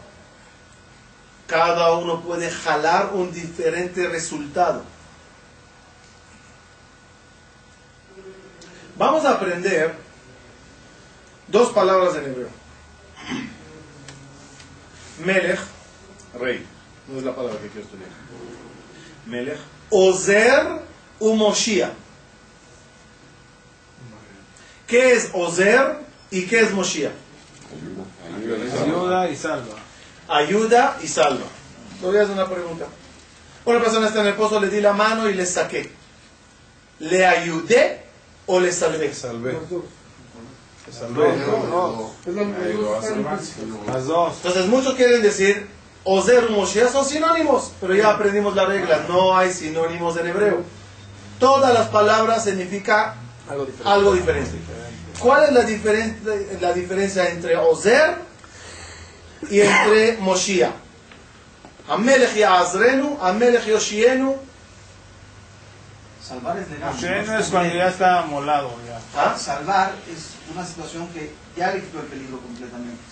[1.47, 4.85] Cada uno puede jalar un diferente resultado.
[8.97, 9.95] Vamos a aprender
[11.49, 12.49] dos palabras en hebreo.
[15.25, 15.61] Melech,
[16.39, 16.67] rey.
[17.09, 18.11] No es la palabra que quiero estudiar.
[19.27, 19.59] Melech.
[19.93, 20.81] Ozer
[21.21, 21.93] u Moshiach.
[24.87, 25.99] ¿Qué es Ozer
[26.31, 27.13] y qué es Moshiach?
[28.85, 29.77] Ayuda y salva.
[30.29, 31.47] Ayuda y salva.
[32.01, 32.87] Te voy a hacer una pregunta.
[33.65, 35.93] Una persona está en el pozo, le di la mano y le saqué.
[36.99, 38.05] ¿Le ayudé
[38.47, 39.15] o le salvé?
[39.15, 39.57] Salvé.
[40.91, 41.37] Salvé.
[43.87, 44.37] Las dos.
[44.37, 45.69] Entonces muchos quieren decir,
[46.05, 50.63] Ozer y Moshiach son sinónimos, pero ya aprendimos la regla, no hay sinónimos en hebreo.
[51.39, 53.15] Todas las palabras significan
[53.49, 53.89] Algo diferente.
[53.93, 54.51] algo diferente.
[55.19, 58.17] ¿Cuál es la, diferen- la diferencia entre Ozer
[59.51, 60.73] y entre Moshiach?
[61.89, 64.37] Amelech Yaazrenu, Amelech Yoshienu.
[66.23, 66.95] Salvar es legal.
[66.97, 68.71] Sheno es cuando ya está molado.
[68.87, 69.01] Ya.
[69.21, 69.37] ¿Ah?
[69.37, 73.03] Salvar es una situación que ya le quitó el peligro completamente.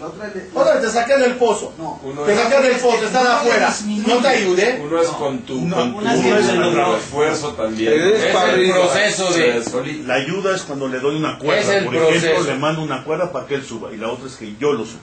[0.00, 1.72] La otra es de- Otra vez te saqué del pozo.
[1.76, 1.98] No.
[2.04, 3.74] Uno Te saqué del pozo, estás No le afuera.
[4.06, 4.80] No te ayude.
[4.84, 7.92] uno es con tu, No, con tu, una uno es esfuerzo también.
[7.92, 10.02] Es el proceso de.
[10.06, 11.60] La ayuda es cuando le doy una cuerda.
[11.60, 12.52] Es el Por ejemplo, proceso.
[12.52, 13.92] le mando una cuerda para que él suba.
[13.92, 15.00] Y la otra es que yo lo suba.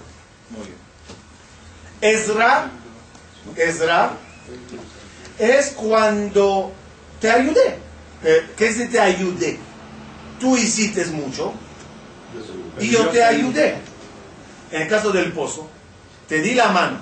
[0.52, 0.78] Muy bien.
[2.02, 2.70] Ezra,
[3.56, 4.12] Ezra,
[5.40, 6.72] es cuando
[7.20, 7.80] te ayudé.
[8.24, 9.60] Eh, ¿Qué es de te ayudé?
[10.40, 11.54] Tú hiciste mucho
[12.80, 13.76] y yo te ayudé.
[14.76, 15.66] En el caso del pozo,
[16.28, 16.98] te di la mano.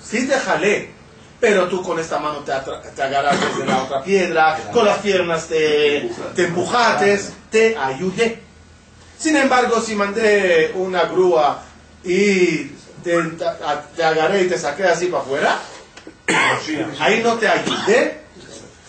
[0.00, 0.90] Sí te jalé,
[1.40, 2.52] pero tú con esta mano te,
[2.94, 6.52] te agarraste de la otra piedra, con las piernas te, te
[7.50, 8.40] te ayudé.
[9.18, 11.64] Sin embargo, si mandé una grúa
[12.04, 12.66] y
[13.02, 13.20] te,
[13.96, 15.58] te agarré y te saqué así para afuera,
[17.00, 18.20] ahí no te ayudé,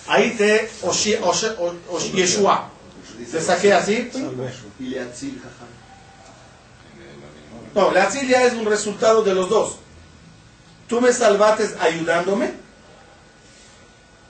[0.06, 0.70] ahí te
[2.14, 2.70] Yeshua.
[3.32, 4.12] Te saqué así.
[4.80, 5.76] Y le atzil, jajam.
[7.76, 9.76] No, la ya es un resultado de los dos.
[10.88, 12.54] Tú me salvaste ayudándome,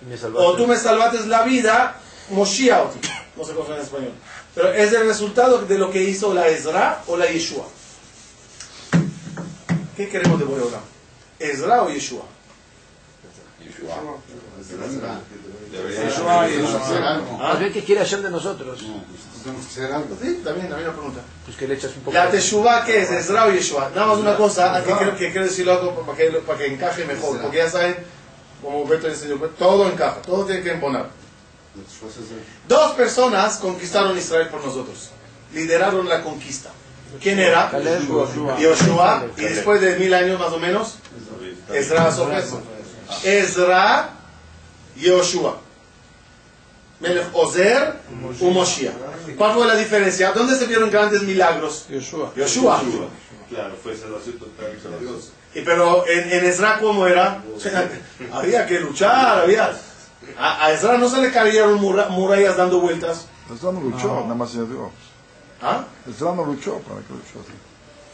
[0.10, 1.96] me o tú me salvaste la vida,
[2.32, 2.96] Moshiach,
[3.38, 4.14] no sé cómo en español.
[4.56, 7.66] Pero es el resultado de lo que hizo la Ezra o la Yeshua.
[9.96, 10.82] ¿Qué queremos de Boreolam?
[11.38, 12.24] ¿Ezra o Yeshua?
[16.06, 16.48] Yeshua
[17.74, 18.80] ¿qué quiere Hashem de nosotros?
[18.80, 19.82] Sí,
[20.44, 21.22] también, también una pregunta.
[21.46, 22.32] Pues que le echas un poco La.
[22.32, 23.12] Teshuvah, ¿qué es?
[23.12, 23.92] ¿Ezra o Yeshua?
[23.94, 27.06] Nada más una cosa, que quiero, que quiero decirlo algo para que, para que encaje
[27.06, 27.42] mejor.
[27.42, 27.96] Porque ya saben,
[28.62, 31.10] como Beto enseñó, todo encaja, todo tiene que emponar.
[32.68, 35.12] Dos personas conquistaron Israel por nosotros.
[35.54, 36.72] Lideraron la conquista.
[37.22, 37.72] ¿Quién era?
[38.60, 39.28] Yoshua.
[39.38, 40.96] Y después de mil años más o menos,
[41.72, 42.54] Ezra Sofes.
[43.24, 44.10] Ezra,
[44.96, 45.58] Yoshua.
[47.00, 47.94] Melech Ozer,
[48.40, 48.94] u Moshiach.
[49.38, 50.32] ¿Cuál fue la diferencia?
[50.32, 51.86] ¿Dónde se vieron grandes milagros?
[51.90, 52.32] Yoshua.
[52.36, 52.82] Yoshua.
[53.50, 55.32] Claro, fue salvación total y Dios.
[55.54, 57.44] Y pero en, en Ezra, ¿cómo era?
[58.34, 59.72] Había que luchar, había...
[60.38, 63.28] A, a Ezra no se le cayeron murra- murallas dando vueltas.
[63.54, 64.90] Ezra no luchó, nada más se dio.
[65.62, 65.86] ¿Ah?
[66.10, 67.46] Ezra no luchó, ¿para qué luchó?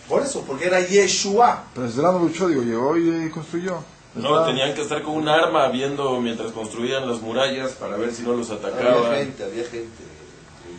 [0.09, 1.63] Por eso, porque era Yeshua.
[1.73, 3.81] Pero Ezra no luchó, digo, llegó y construyó.
[4.15, 8.13] No, pues tenían que estar con un arma viendo mientras construían las murallas para ver
[8.13, 9.05] si no los atacaban.
[9.05, 10.03] Había gente, había gente.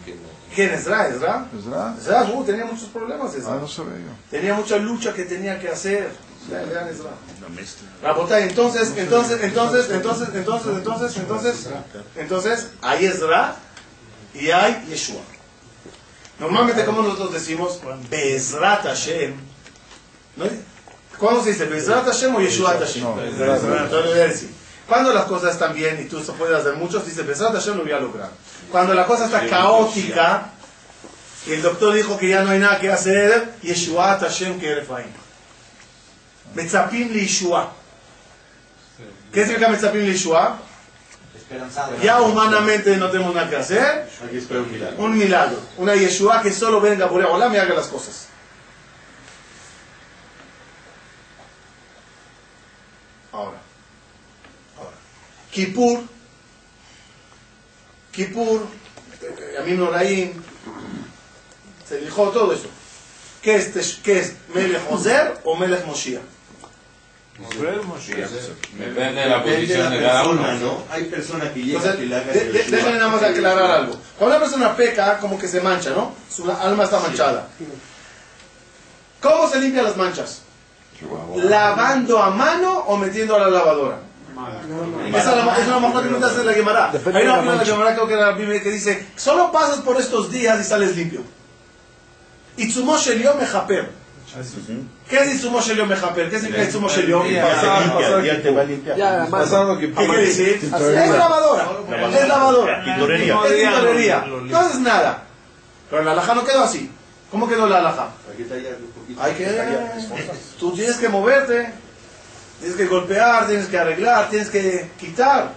[0.07, 0.17] Eh,
[0.55, 1.09] ¿Quién es Ezra?
[1.09, 1.95] Ezra, Ezra.
[1.99, 3.35] Ezra uh, tenía muchos problemas.
[3.47, 4.13] Ah, no sabía yo.
[4.31, 6.11] Tenía mucha lucha que tenía que hacer.
[6.51, 7.11] Vean, vean Ezra.
[8.03, 8.45] La botella.
[8.47, 11.69] Entonces, entonces, entonces, entonces, entonces, entonces, entonces,
[12.17, 13.57] entonces, hay Ezra
[14.35, 15.23] y hay Yeshua.
[16.39, 19.35] Normalmente, como nosotros decimos, Bezrat Hashem,
[20.37, 20.45] ¿no?
[21.19, 23.03] ¿Cuándo se dice Bezrat Hashem o Yeshua Hashem?
[23.05, 24.51] No, le voy a decir,
[24.89, 27.83] Cuando las cosas están bien y tú se puedes hacer muchos, dice Bezrat Hashem lo
[27.85, 28.31] voy a lograr.
[28.71, 30.51] Cuando la cosa está caótica
[31.47, 35.07] y el doctor dijo que ya no hay nada que hacer, Yeshua Hashem que Refaim.
[36.55, 37.73] Metzapim li Yeshua.
[39.33, 40.59] ¿Qué significa Metzapim li Yeshua?
[42.03, 44.09] Ya humanamente no tenemos nada que hacer.
[44.25, 45.05] Aquí espera un milagro.
[45.05, 45.59] Un milagro.
[45.77, 48.29] Una Yeshua que solo venga por Olam y haga las cosas.
[53.33, 53.59] Ahora.
[54.79, 54.91] Ahora.
[55.51, 56.01] Kippur.
[58.13, 58.67] Kippur.
[59.55, 60.33] Yamin Noraim.
[61.89, 62.69] Se dijo todo eso.
[63.43, 66.23] ¿Qué es, qué es Melech Ozer o Melech Moshiach?
[68.79, 70.53] Depende de la posición de cada persona.
[70.55, 70.83] ¿no?
[70.91, 72.77] Hay personas que llegan Entonces, que le hagan de- de- Yeshua.
[72.77, 73.97] déjenme nada más aclarar algo.
[74.19, 76.15] Cuando una persona peca, como que se mancha, ¿no?
[76.31, 77.49] Su alma está manchada.
[79.21, 80.43] ¿Cómo se limpian las manchas?
[81.37, 83.99] ¿Lavando a mano o metiendo a la lavadora?
[85.09, 86.91] Esa es la- es mejor pregunta la Gemara.
[86.91, 87.73] Hay una opinión de la.
[87.73, 91.21] Gemara, creo que la Biblia, que dice, solo pasas por estos días y sales limpio.
[92.57, 92.97] Itzumo.
[95.09, 96.31] ¿Qué es Itzumo Shel Yom Mejaper?
[96.31, 97.23] ¿Qué significa Itzumo Shel Yom?
[97.23, 98.97] Limpia, ya te va a limpiar.
[98.97, 99.31] Ya, mano.
[99.31, 100.61] Pasado que ¿Qué quiere decir?
[100.63, 101.69] Es lavadora.
[102.19, 102.85] Es lavadora.
[102.85, 103.39] Tintorería.
[103.47, 104.25] Es tintorería.
[104.27, 105.23] No es nada.
[105.91, 106.91] Pero la alhaja no quedó así.
[107.33, 108.11] ¿Cómo quedó la alhaja?
[109.19, 109.47] Hay que.
[110.61, 111.73] Tú tienes que moverte.
[112.61, 115.55] Tienes que golpear, tienes que arreglar, tienes que quitar.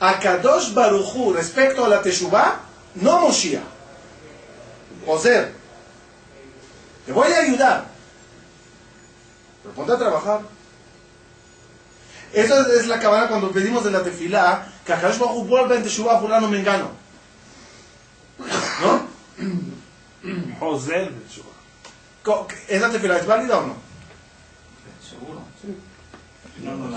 [0.00, 2.60] A Kadosh Baruchu respecto a la Teshuvah,
[2.96, 3.62] no Moshiach.
[5.06, 5.52] Ozer.
[7.06, 7.86] Te voy a ayudar.
[9.62, 10.40] Pero ponte a trabajar.
[12.32, 15.76] Eso es, la cabana cuando pedimos de la tefilá que a Kadosh Baruch Hu vuelva
[15.76, 16.90] en Teshuvah fulano mengano.
[18.82, 19.75] ¿No?
[20.58, 21.10] José,
[22.22, 23.74] Co- ¿Esa tefilá es válida o no?
[25.08, 25.42] Seguro.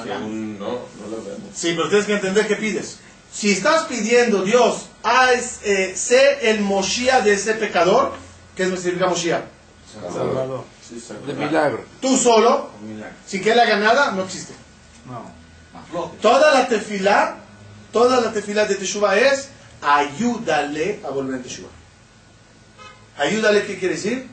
[0.04, 1.50] Según no, no lo vemos.
[1.54, 3.00] Sí, pero tienes que entender qué pides.
[3.32, 8.14] Si estás pidiendo, Dios, haz, eh, sé el Moshiach de ese pecador,
[8.56, 9.44] ¿qué significa Moshiach?
[9.94, 10.64] Salvador.
[10.88, 11.28] Sí, seguro.
[11.28, 11.84] De milagro.
[12.02, 12.70] Tú solo,
[13.28, 14.54] sin que él haga nada, no existe.
[15.06, 16.12] No.
[16.22, 17.38] Toda la tefilá,
[17.92, 19.50] toda la tefilá de Teshuvah es
[19.82, 21.70] ayúdale a volver en Teshuvah.
[23.20, 24.28] Ayúdale, ¿qué quiere decir?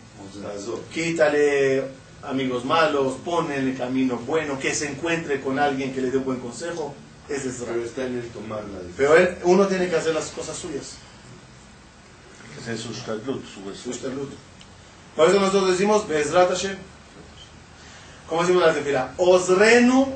[0.93, 1.84] Quítale
[2.22, 3.16] amigos malos,
[3.53, 6.95] el camino bueno, que se encuentre con alguien que le dé un buen consejo.
[7.28, 8.95] Ese es Pero está en el tomar la decisión.
[8.97, 10.97] Pero él- uno tiene que hacer las cosas suyas.
[12.68, 14.30] Es su shtatlut, su shtalut.
[15.16, 16.76] Por eso nosotros decimos Bezrat Hashem.
[18.28, 19.12] ¿Cómo decimos la tefilá?
[19.16, 20.09] Osrenu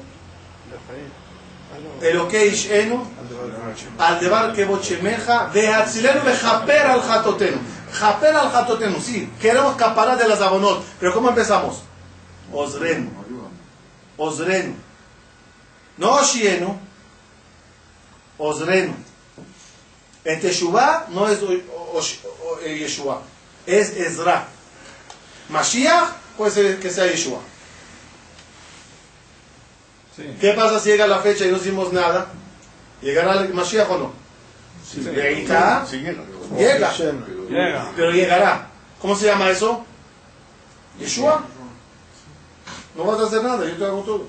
[2.02, 3.04] Elokei Ishenu
[3.98, 7.58] al debar que bochemeja vehatzilenu vejaper al jatotenu.
[7.92, 9.30] Japer al jatotenu, sí.
[9.40, 10.84] Queremos caparar de las abonot.
[10.98, 11.82] Pero ¿cómo empezamos?
[12.52, 13.10] Osrenu.
[14.16, 14.74] Osrenu.
[15.96, 16.78] No Oshienu.
[18.38, 18.94] Osrenu.
[20.24, 21.40] En Teshuvah no es
[22.62, 23.22] eh, Yeshua.
[23.66, 24.46] Es Ezra.
[25.48, 27.40] Mashiach puede ser que sea Yeshua.
[30.16, 30.36] Sí.
[30.40, 32.28] ¿Qué pasa si llega la fecha y no hicimos nada?
[33.00, 34.12] ¿Llegará el Mashiach o no?
[34.86, 35.02] Sí.
[35.02, 36.04] Sí,
[36.56, 36.92] llega.
[37.48, 37.92] Llega.
[37.96, 38.68] Pero llegará.
[39.00, 39.84] ¿Cómo se llama eso?
[40.98, 41.44] Yeshua.
[42.96, 44.26] No vas a hacer nada, yo te hago todo.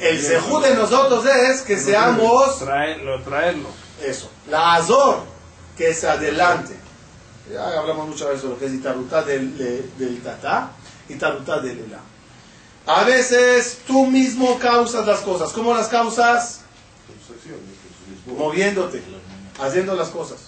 [0.00, 3.68] El sejú de nosotros es que seamos Traerlo, traerlo.
[4.02, 4.30] eso.
[4.48, 5.20] La azor,
[5.76, 6.74] que es adelante.
[7.52, 10.70] Ya hablamos muchas veces de lo que es itarutá del, de- del tatá
[11.08, 11.98] y tarutá del elá.
[12.86, 15.52] A veces tú mismo causas las cosas.
[15.52, 16.59] ¿Cómo las causas?
[18.26, 19.02] Moviéndote,
[19.58, 20.38] haciendo las cosas.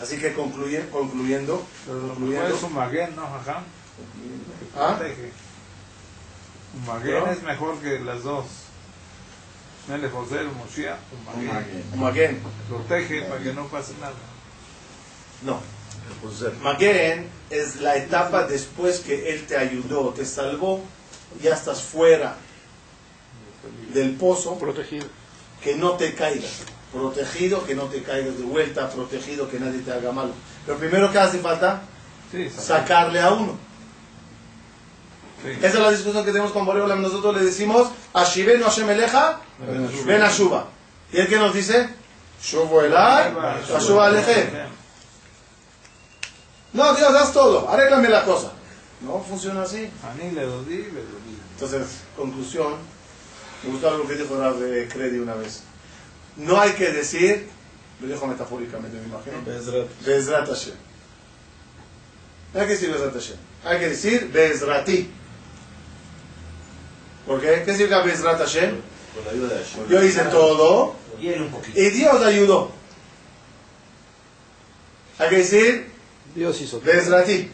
[0.00, 2.54] Así que concluye, concluyendo, concluyendo.
[2.54, 3.64] es un maguen, ¿no, Jajam?
[4.76, 4.96] ¿Ah?
[4.96, 5.32] Protege.
[6.74, 7.30] Un maguen ¿No?
[7.32, 8.46] es mejor que las dos.
[9.88, 12.00] Mele José, el Moshiach, un.
[12.00, 12.40] Maguen.
[12.68, 14.14] Protege para que no pase nada.
[15.42, 15.60] No.
[16.62, 20.82] Maguen es la etapa después que Él te ayudó, te salvó,
[21.42, 22.36] ya estás fuera
[23.92, 25.06] del pozo, Protegido.
[25.62, 26.62] que no te caigas.
[26.92, 30.32] Protegido, que no te caigas de vuelta, protegido, que nadie te haga malo.
[30.66, 31.82] Lo primero que hace falta,
[32.32, 33.58] Sí, sacarle a uno.
[35.42, 35.50] sí.
[35.50, 37.00] Esa es la discusión que tenemos con Boreolam.
[37.02, 39.40] Nosotros le decimos, Ashivenu Hashem Eleja,
[40.06, 40.66] ven a Shuba.
[41.12, 41.88] ¿Y él que nos dice?
[42.42, 43.32] Shubo Elai,
[43.74, 44.50] Ashuba Aleje.
[46.72, 48.52] No, Dios, haz todo, arréglame la cosa.
[49.00, 49.90] No funciona así.
[51.54, 52.74] Entonces, conclusión,
[53.64, 55.62] me gustó algo que dijo Rav de Credi una vez.
[56.36, 57.48] No hay que decir,
[58.00, 59.36] lo dijo metafóricamente, me imagino,
[60.04, 60.74] Bezrat Hashem.
[62.54, 63.36] No hay que decir Bezrat Hashem.
[63.64, 65.10] Hay que decir Bezrati.
[67.26, 67.62] ¿Por qué?
[67.64, 68.76] ¿Qué significa Bezrat Hashem?
[69.14, 69.88] Con la ayuda de Hashem.
[69.88, 71.78] Yo hice todo Y él un poquito.
[71.78, 72.70] y Dios ayudó.
[75.18, 75.90] Hay que decir
[76.34, 76.92] Dios hizo todo.
[76.92, 77.50] Bezrati.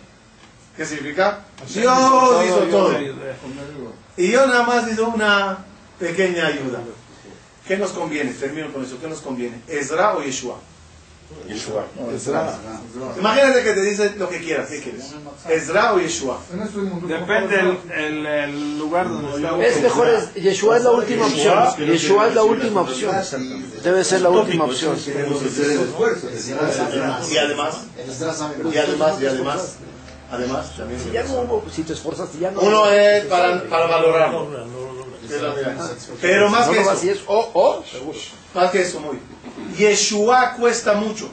[0.76, 1.44] ¿Qué significa?
[1.72, 2.92] Dios hizo todo.
[4.16, 5.64] Y yo nada más hice una
[5.98, 6.80] pequeña ayuda.
[7.66, 8.32] ¿Qué nos conviene?
[8.32, 8.98] Termino con eso.
[9.00, 9.60] ¿Qué nos conviene?
[9.68, 10.58] ¿Ezra o Yeshua?
[11.48, 11.86] Yeshua.
[13.18, 14.68] Imagínate que te dice lo que quieras.
[14.68, 15.14] ¿Qué quieres?
[15.48, 16.38] ¿Ezra o Yeshua?
[17.08, 19.66] Depende el, el, el lugar donde está.
[19.66, 21.76] Es mejor, es, Yeshua es la última opción.
[21.78, 23.16] Yeshua es la última opción.
[23.82, 24.96] Debe ser la última opción.
[24.98, 25.10] Y
[26.58, 29.76] además, y además, y además,
[30.30, 32.60] además, también se Ya no si te esforzaste, ya no.
[32.60, 34.93] Uno es para, para valorarlo.
[36.20, 36.90] Pero más que eso,
[38.54, 39.18] más que eso, muy.
[39.76, 41.30] Yeshua cuesta mucho.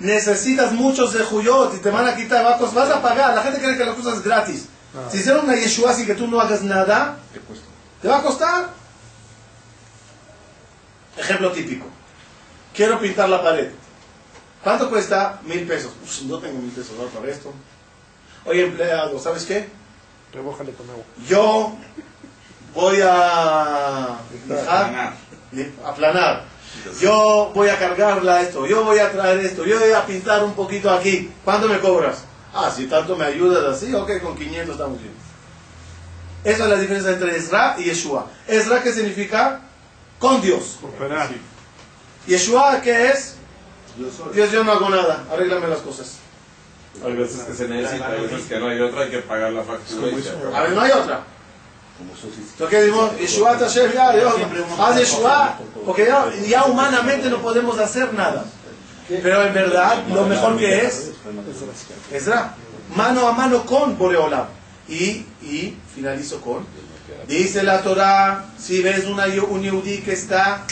[0.00, 3.34] Necesitas muchos de Juyot y te van a quitar, vas a- vas a pagar.
[3.34, 4.66] La gente cree que la cosa es gratis.
[5.10, 7.16] Si hicieron una Yeshua sin que tú no hagas nada,
[8.02, 8.70] Te va a costar.
[11.16, 11.86] Ejemplo típico.
[12.74, 13.70] Quiero pintar la pared.
[14.64, 15.40] ¿Cuánto cuesta?
[15.44, 15.92] Mil pesos.
[16.02, 17.52] Uf, no tengo mil pesos para esto.
[18.44, 19.68] Oye, empleado, ¿sabes qué?
[20.32, 21.04] Rebójale con agua.
[21.28, 21.72] Yo
[22.74, 25.14] voy a dejar,
[25.84, 26.44] aplanar.
[27.00, 28.66] Yo voy a cargarla esto.
[28.66, 29.64] Yo voy a traer esto.
[29.66, 31.30] Yo voy a pintar un poquito aquí.
[31.44, 32.24] ¿Cuánto me cobras?
[32.54, 35.12] Ah, si tanto me ayudas así, ok, con 500 estamos bien.
[36.44, 38.26] Esa es la diferencia entre Ezra y Yeshua.
[38.46, 39.60] Ezra, ¿qué significa?
[40.18, 40.78] Con Dios.
[40.80, 41.30] Cooperar.
[42.26, 43.36] Yeshua, ¿qué es?
[44.32, 45.24] Dios, yo no hago nada.
[45.30, 46.18] Arréglame las cosas.
[47.04, 49.62] Hay veces que se necesita, hay veces que no hay otra, hay que pagar la
[49.62, 50.08] factura.
[50.54, 51.24] A ver, no hay otra.
[52.00, 53.18] Entonces, ¿qué decimos?
[53.18, 54.34] Yeshua Tashem, ya, Dios,
[54.78, 55.58] haz Yeshua.
[55.86, 58.44] Porque ya, ya humanamente no podemos hacer nada.
[59.08, 61.12] Pero en verdad, lo mejor que es,
[62.12, 62.54] Ezra,
[62.94, 64.46] mano a mano con Boreolam.
[64.88, 66.66] Y, y finalizo con,
[67.26, 70.64] dice la Torah, si ves una, un yehudí que está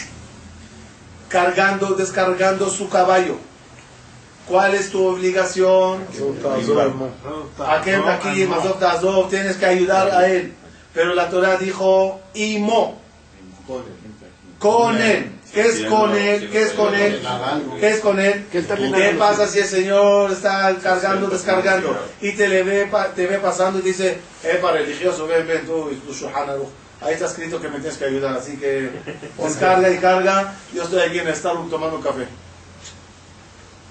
[1.29, 3.39] cargando, descargando su caballo,
[4.51, 6.05] ¿cuál es tu obligación?
[7.67, 10.53] Aquí, aquí, Mazot Tazov, tienes que ayudar a él.
[10.93, 13.01] Pero la Torah dijo, Imo,
[14.59, 15.33] con él.
[15.53, 16.49] ¿Qué es con él?
[16.51, 17.21] ¿Qué es con él?
[17.81, 18.47] ¿Qué es con él?
[18.53, 23.39] Que ¿Qué pasa si el Señor está cargando, descargando y te le ve, te ve
[23.39, 24.21] pasando y dice,
[24.63, 26.13] para religioso, ven, ven tú y tu.
[27.01, 28.91] Ahí está escrito que me tienes que ayudar, así que
[29.43, 30.55] descarga y carga.
[30.73, 32.29] Yo estoy aquí en el Starbucks tomando café.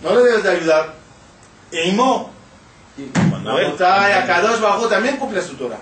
[0.02, 0.94] No le debes de ayudar.
[1.72, 2.32] Imo,
[3.44, 5.80] Vuelta y Akadosh Bajo también cumple su Torah.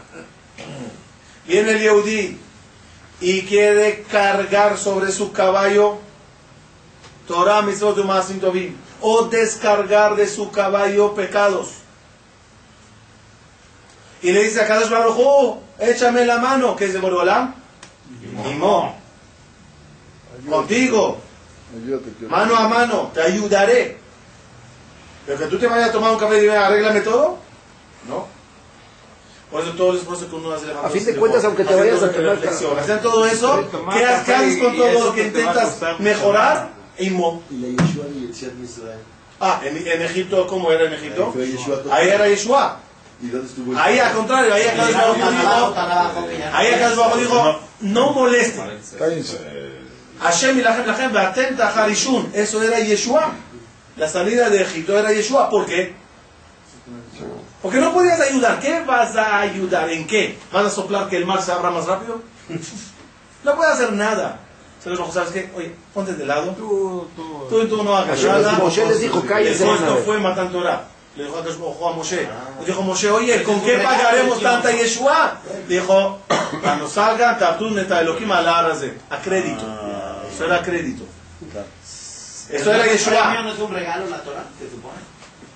[1.45, 2.38] Viene el Yehudí
[3.22, 5.97] y quiere cargar sobre su caballo
[7.28, 11.70] Torah Mitzvot Umasim Tovim o descargar de su caballo pecados.
[14.22, 17.53] Y le dice a Kadosh Baruj Hu, échame la mano, que es de Borolam.
[18.51, 18.95] Imo,
[20.49, 21.20] contigo,
[21.76, 24.07] Ayúdate, mano a mano, te ayudaré.
[25.28, 27.38] Pero que tú te vayas a tomar un café y digas, arréglame todo,
[28.07, 28.25] no.
[29.51, 30.65] Por eso todo el esfuerzo que uno hace.
[30.71, 33.63] A fin de cuentas, aunque te vayas a tomar reflexión, hacer todo eso,
[33.93, 36.69] ¿qué, ha- qué haces con todo lo que intentas mejorar?
[36.99, 37.43] Imo.
[37.51, 38.99] Y la Yeshua y Yetziat Israel.
[39.39, 41.32] Ah, en, en Egipto, ¿cómo era en Egipto?
[41.91, 42.80] Ahí era Yeshua.
[43.21, 44.99] ¿Y dónde estuvo el- Ahí al contrario, ahí acá dijo,
[46.53, 48.65] ahí acá dijo, no molesten.
[48.97, 49.38] Cállense.
[50.21, 52.32] Hashem y Lahem Lahem, atenta Harishun.
[52.34, 53.32] Eso era Yeshua.
[53.98, 55.50] La salida de Egipto era Yeshua.
[55.50, 55.95] ¿Por qué?
[57.62, 58.60] Porque no podías ayudar.
[58.60, 59.89] ¿Qué vas a ayudar?
[59.89, 60.38] ¿En qué?
[60.52, 62.22] ¿Vas a soplar que el mar se abra más rápido?
[63.43, 64.39] No puedes hacer nada.
[64.84, 65.50] Se los ¿sabes qué?
[65.56, 66.52] Oye, ponte de lado.
[66.52, 67.45] Tú, tú.
[67.50, 68.54] Tú y tú no hagas nada.
[68.54, 70.04] Moshe les dijo, cállense, ver.
[70.04, 70.84] fue Matan Torah.
[71.16, 72.28] Le dijo a Moshe.
[72.60, 75.39] Le dijo Moshe, oye, ¿con qué pagaremos tanta Yeshua?
[75.68, 76.20] Dijo,
[76.62, 78.48] cuando salgan, Tabtun Neta Elohim al.
[78.48, 79.64] A crédito.
[80.34, 81.04] Eso era crédito.
[82.50, 83.41] Eso era Yeshua.
[83.43, 84.95] no es un regalo la Torah, se supone.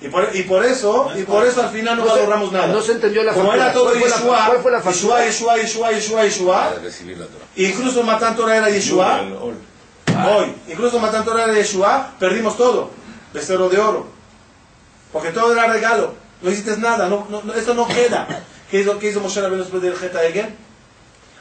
[0.00, 2.66] Y por, y por eso, y por eso al final no No ahorramos nada.
[2.66, 4.92] no se entendió la Como era todo ¿Cuál fue la- Yeshua, cuál fue la Yeshua,
[4.92, 5.24] factura?
[5.26, 6.74] Yeshua, Yeshua, Yeshua, Yeshua.
[6.82, 7.44] recibir la Torah.
[7.56, 9.20] Incluso Matan Torah era Yeshua.
[10.26, 12.90] Hoy, incluso Matan Torah de Yeshua, perdimos todo.
[13.32, 14.06] Becerro de oro.
[15.12, 16.14] Porque todo era regalo.
[16.42, 17.08] No hiciste nada.
[17.08, 18.26] No, no, no- esto no queda.
[18.70, 20.56] ¿Qué hizo, qué hizo Moshe Rabbeinu después del Geta Egen?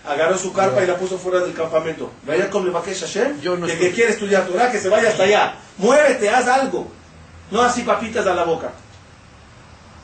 [0.06, 2.12] Agarró su carpa y la puso fuera del campamento.
[2.26, 3.40] Vaya con Levakesh Hashem.
[3.40, 5.56] Yo no que, que quiere estudiar Torah, que se vaya hasta allá.
[5.78, 6.88] Muévete, haz algo.
[7.52, 8.72] No así papitas a la boca.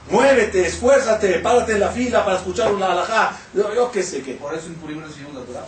[0.09, 3.37] Muévete, esfuérzate, párate en la fila para escuchar una alajá.
[3.53, 4.33] Yo, yo qué sé qué.
[4.33, 5.65] Por eso en Purim recibimos la Torah.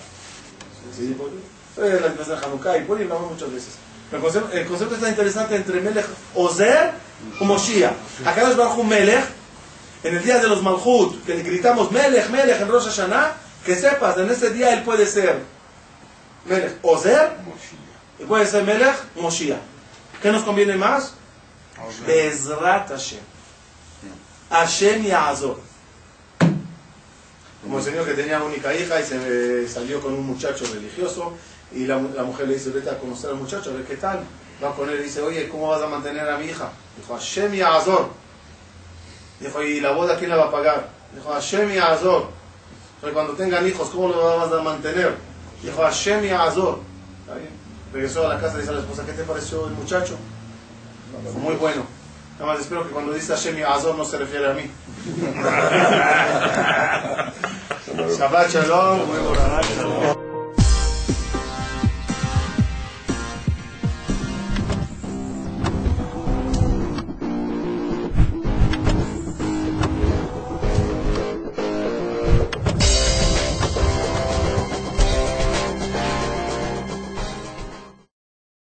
[0.96, 1.32] Sí, pues,
[1.78, 3.74] eh, la diferencia de Hanukkah y Purim hablamos muchas veces.
[4.12, 6.06] El concepto, el concepto está interesante entre Melech
[6.36, 6.92] Ozer
[7.40, 7.94] y Moshiach.
[8.26, 9.24] Acá es Baruch Hu Melech,
[10.04, 13.76] en el día de los Malchut, que le gritamos Melech, Melech en Rosh Hashanah, que
[13.76, 15.40] sepas, en ese día él puede ser
[16.46, 17.32] Melech Ozer
[18.18, 19.60] y puede ser Melech Moshiach.
[20.22, 21.14] ¿Qué nos conviene más?
[22.06, 23.20] Bezrat Hashem.
[24.50, 25.60] Hashem Yazor.
[27.62, 31.34] Como el señor que tenía única hija y se salió con un muchacho religioso
[31.72, 34.24] y la, la mujer le dice, vete a conocer al muchacho, a ver qué tal.
[34.64, 36.72] Va con él y dice, oye, ¿cómo vas a mantener a mi hija?
[36.98, 38.10] Dijo, Hashem Yazor.
[39.40, 40.90] Dijo, ¿y la boda quién la va a pagar?
[41.14, 42.39] Dijo, Hashem Yazor.
[43.02, 45.16] Pero cuando tengan hijos, ¿cómo lo vas a mantener?
[45.64, 46.26] Dijo, Hashem.
[46.26, 47.50] Está bien.
[47.94, 50.16] Regresó a la casa y dice a la esposa, ¿qué te pareció el muchacho?
[51.32, 51.84] Fue muy bueno.
[52.40, 54.62] Nada más espero que cuando dice Hashem Yazor no se refiere a mí.
[58.18, 60.19] Shabbat Shalom.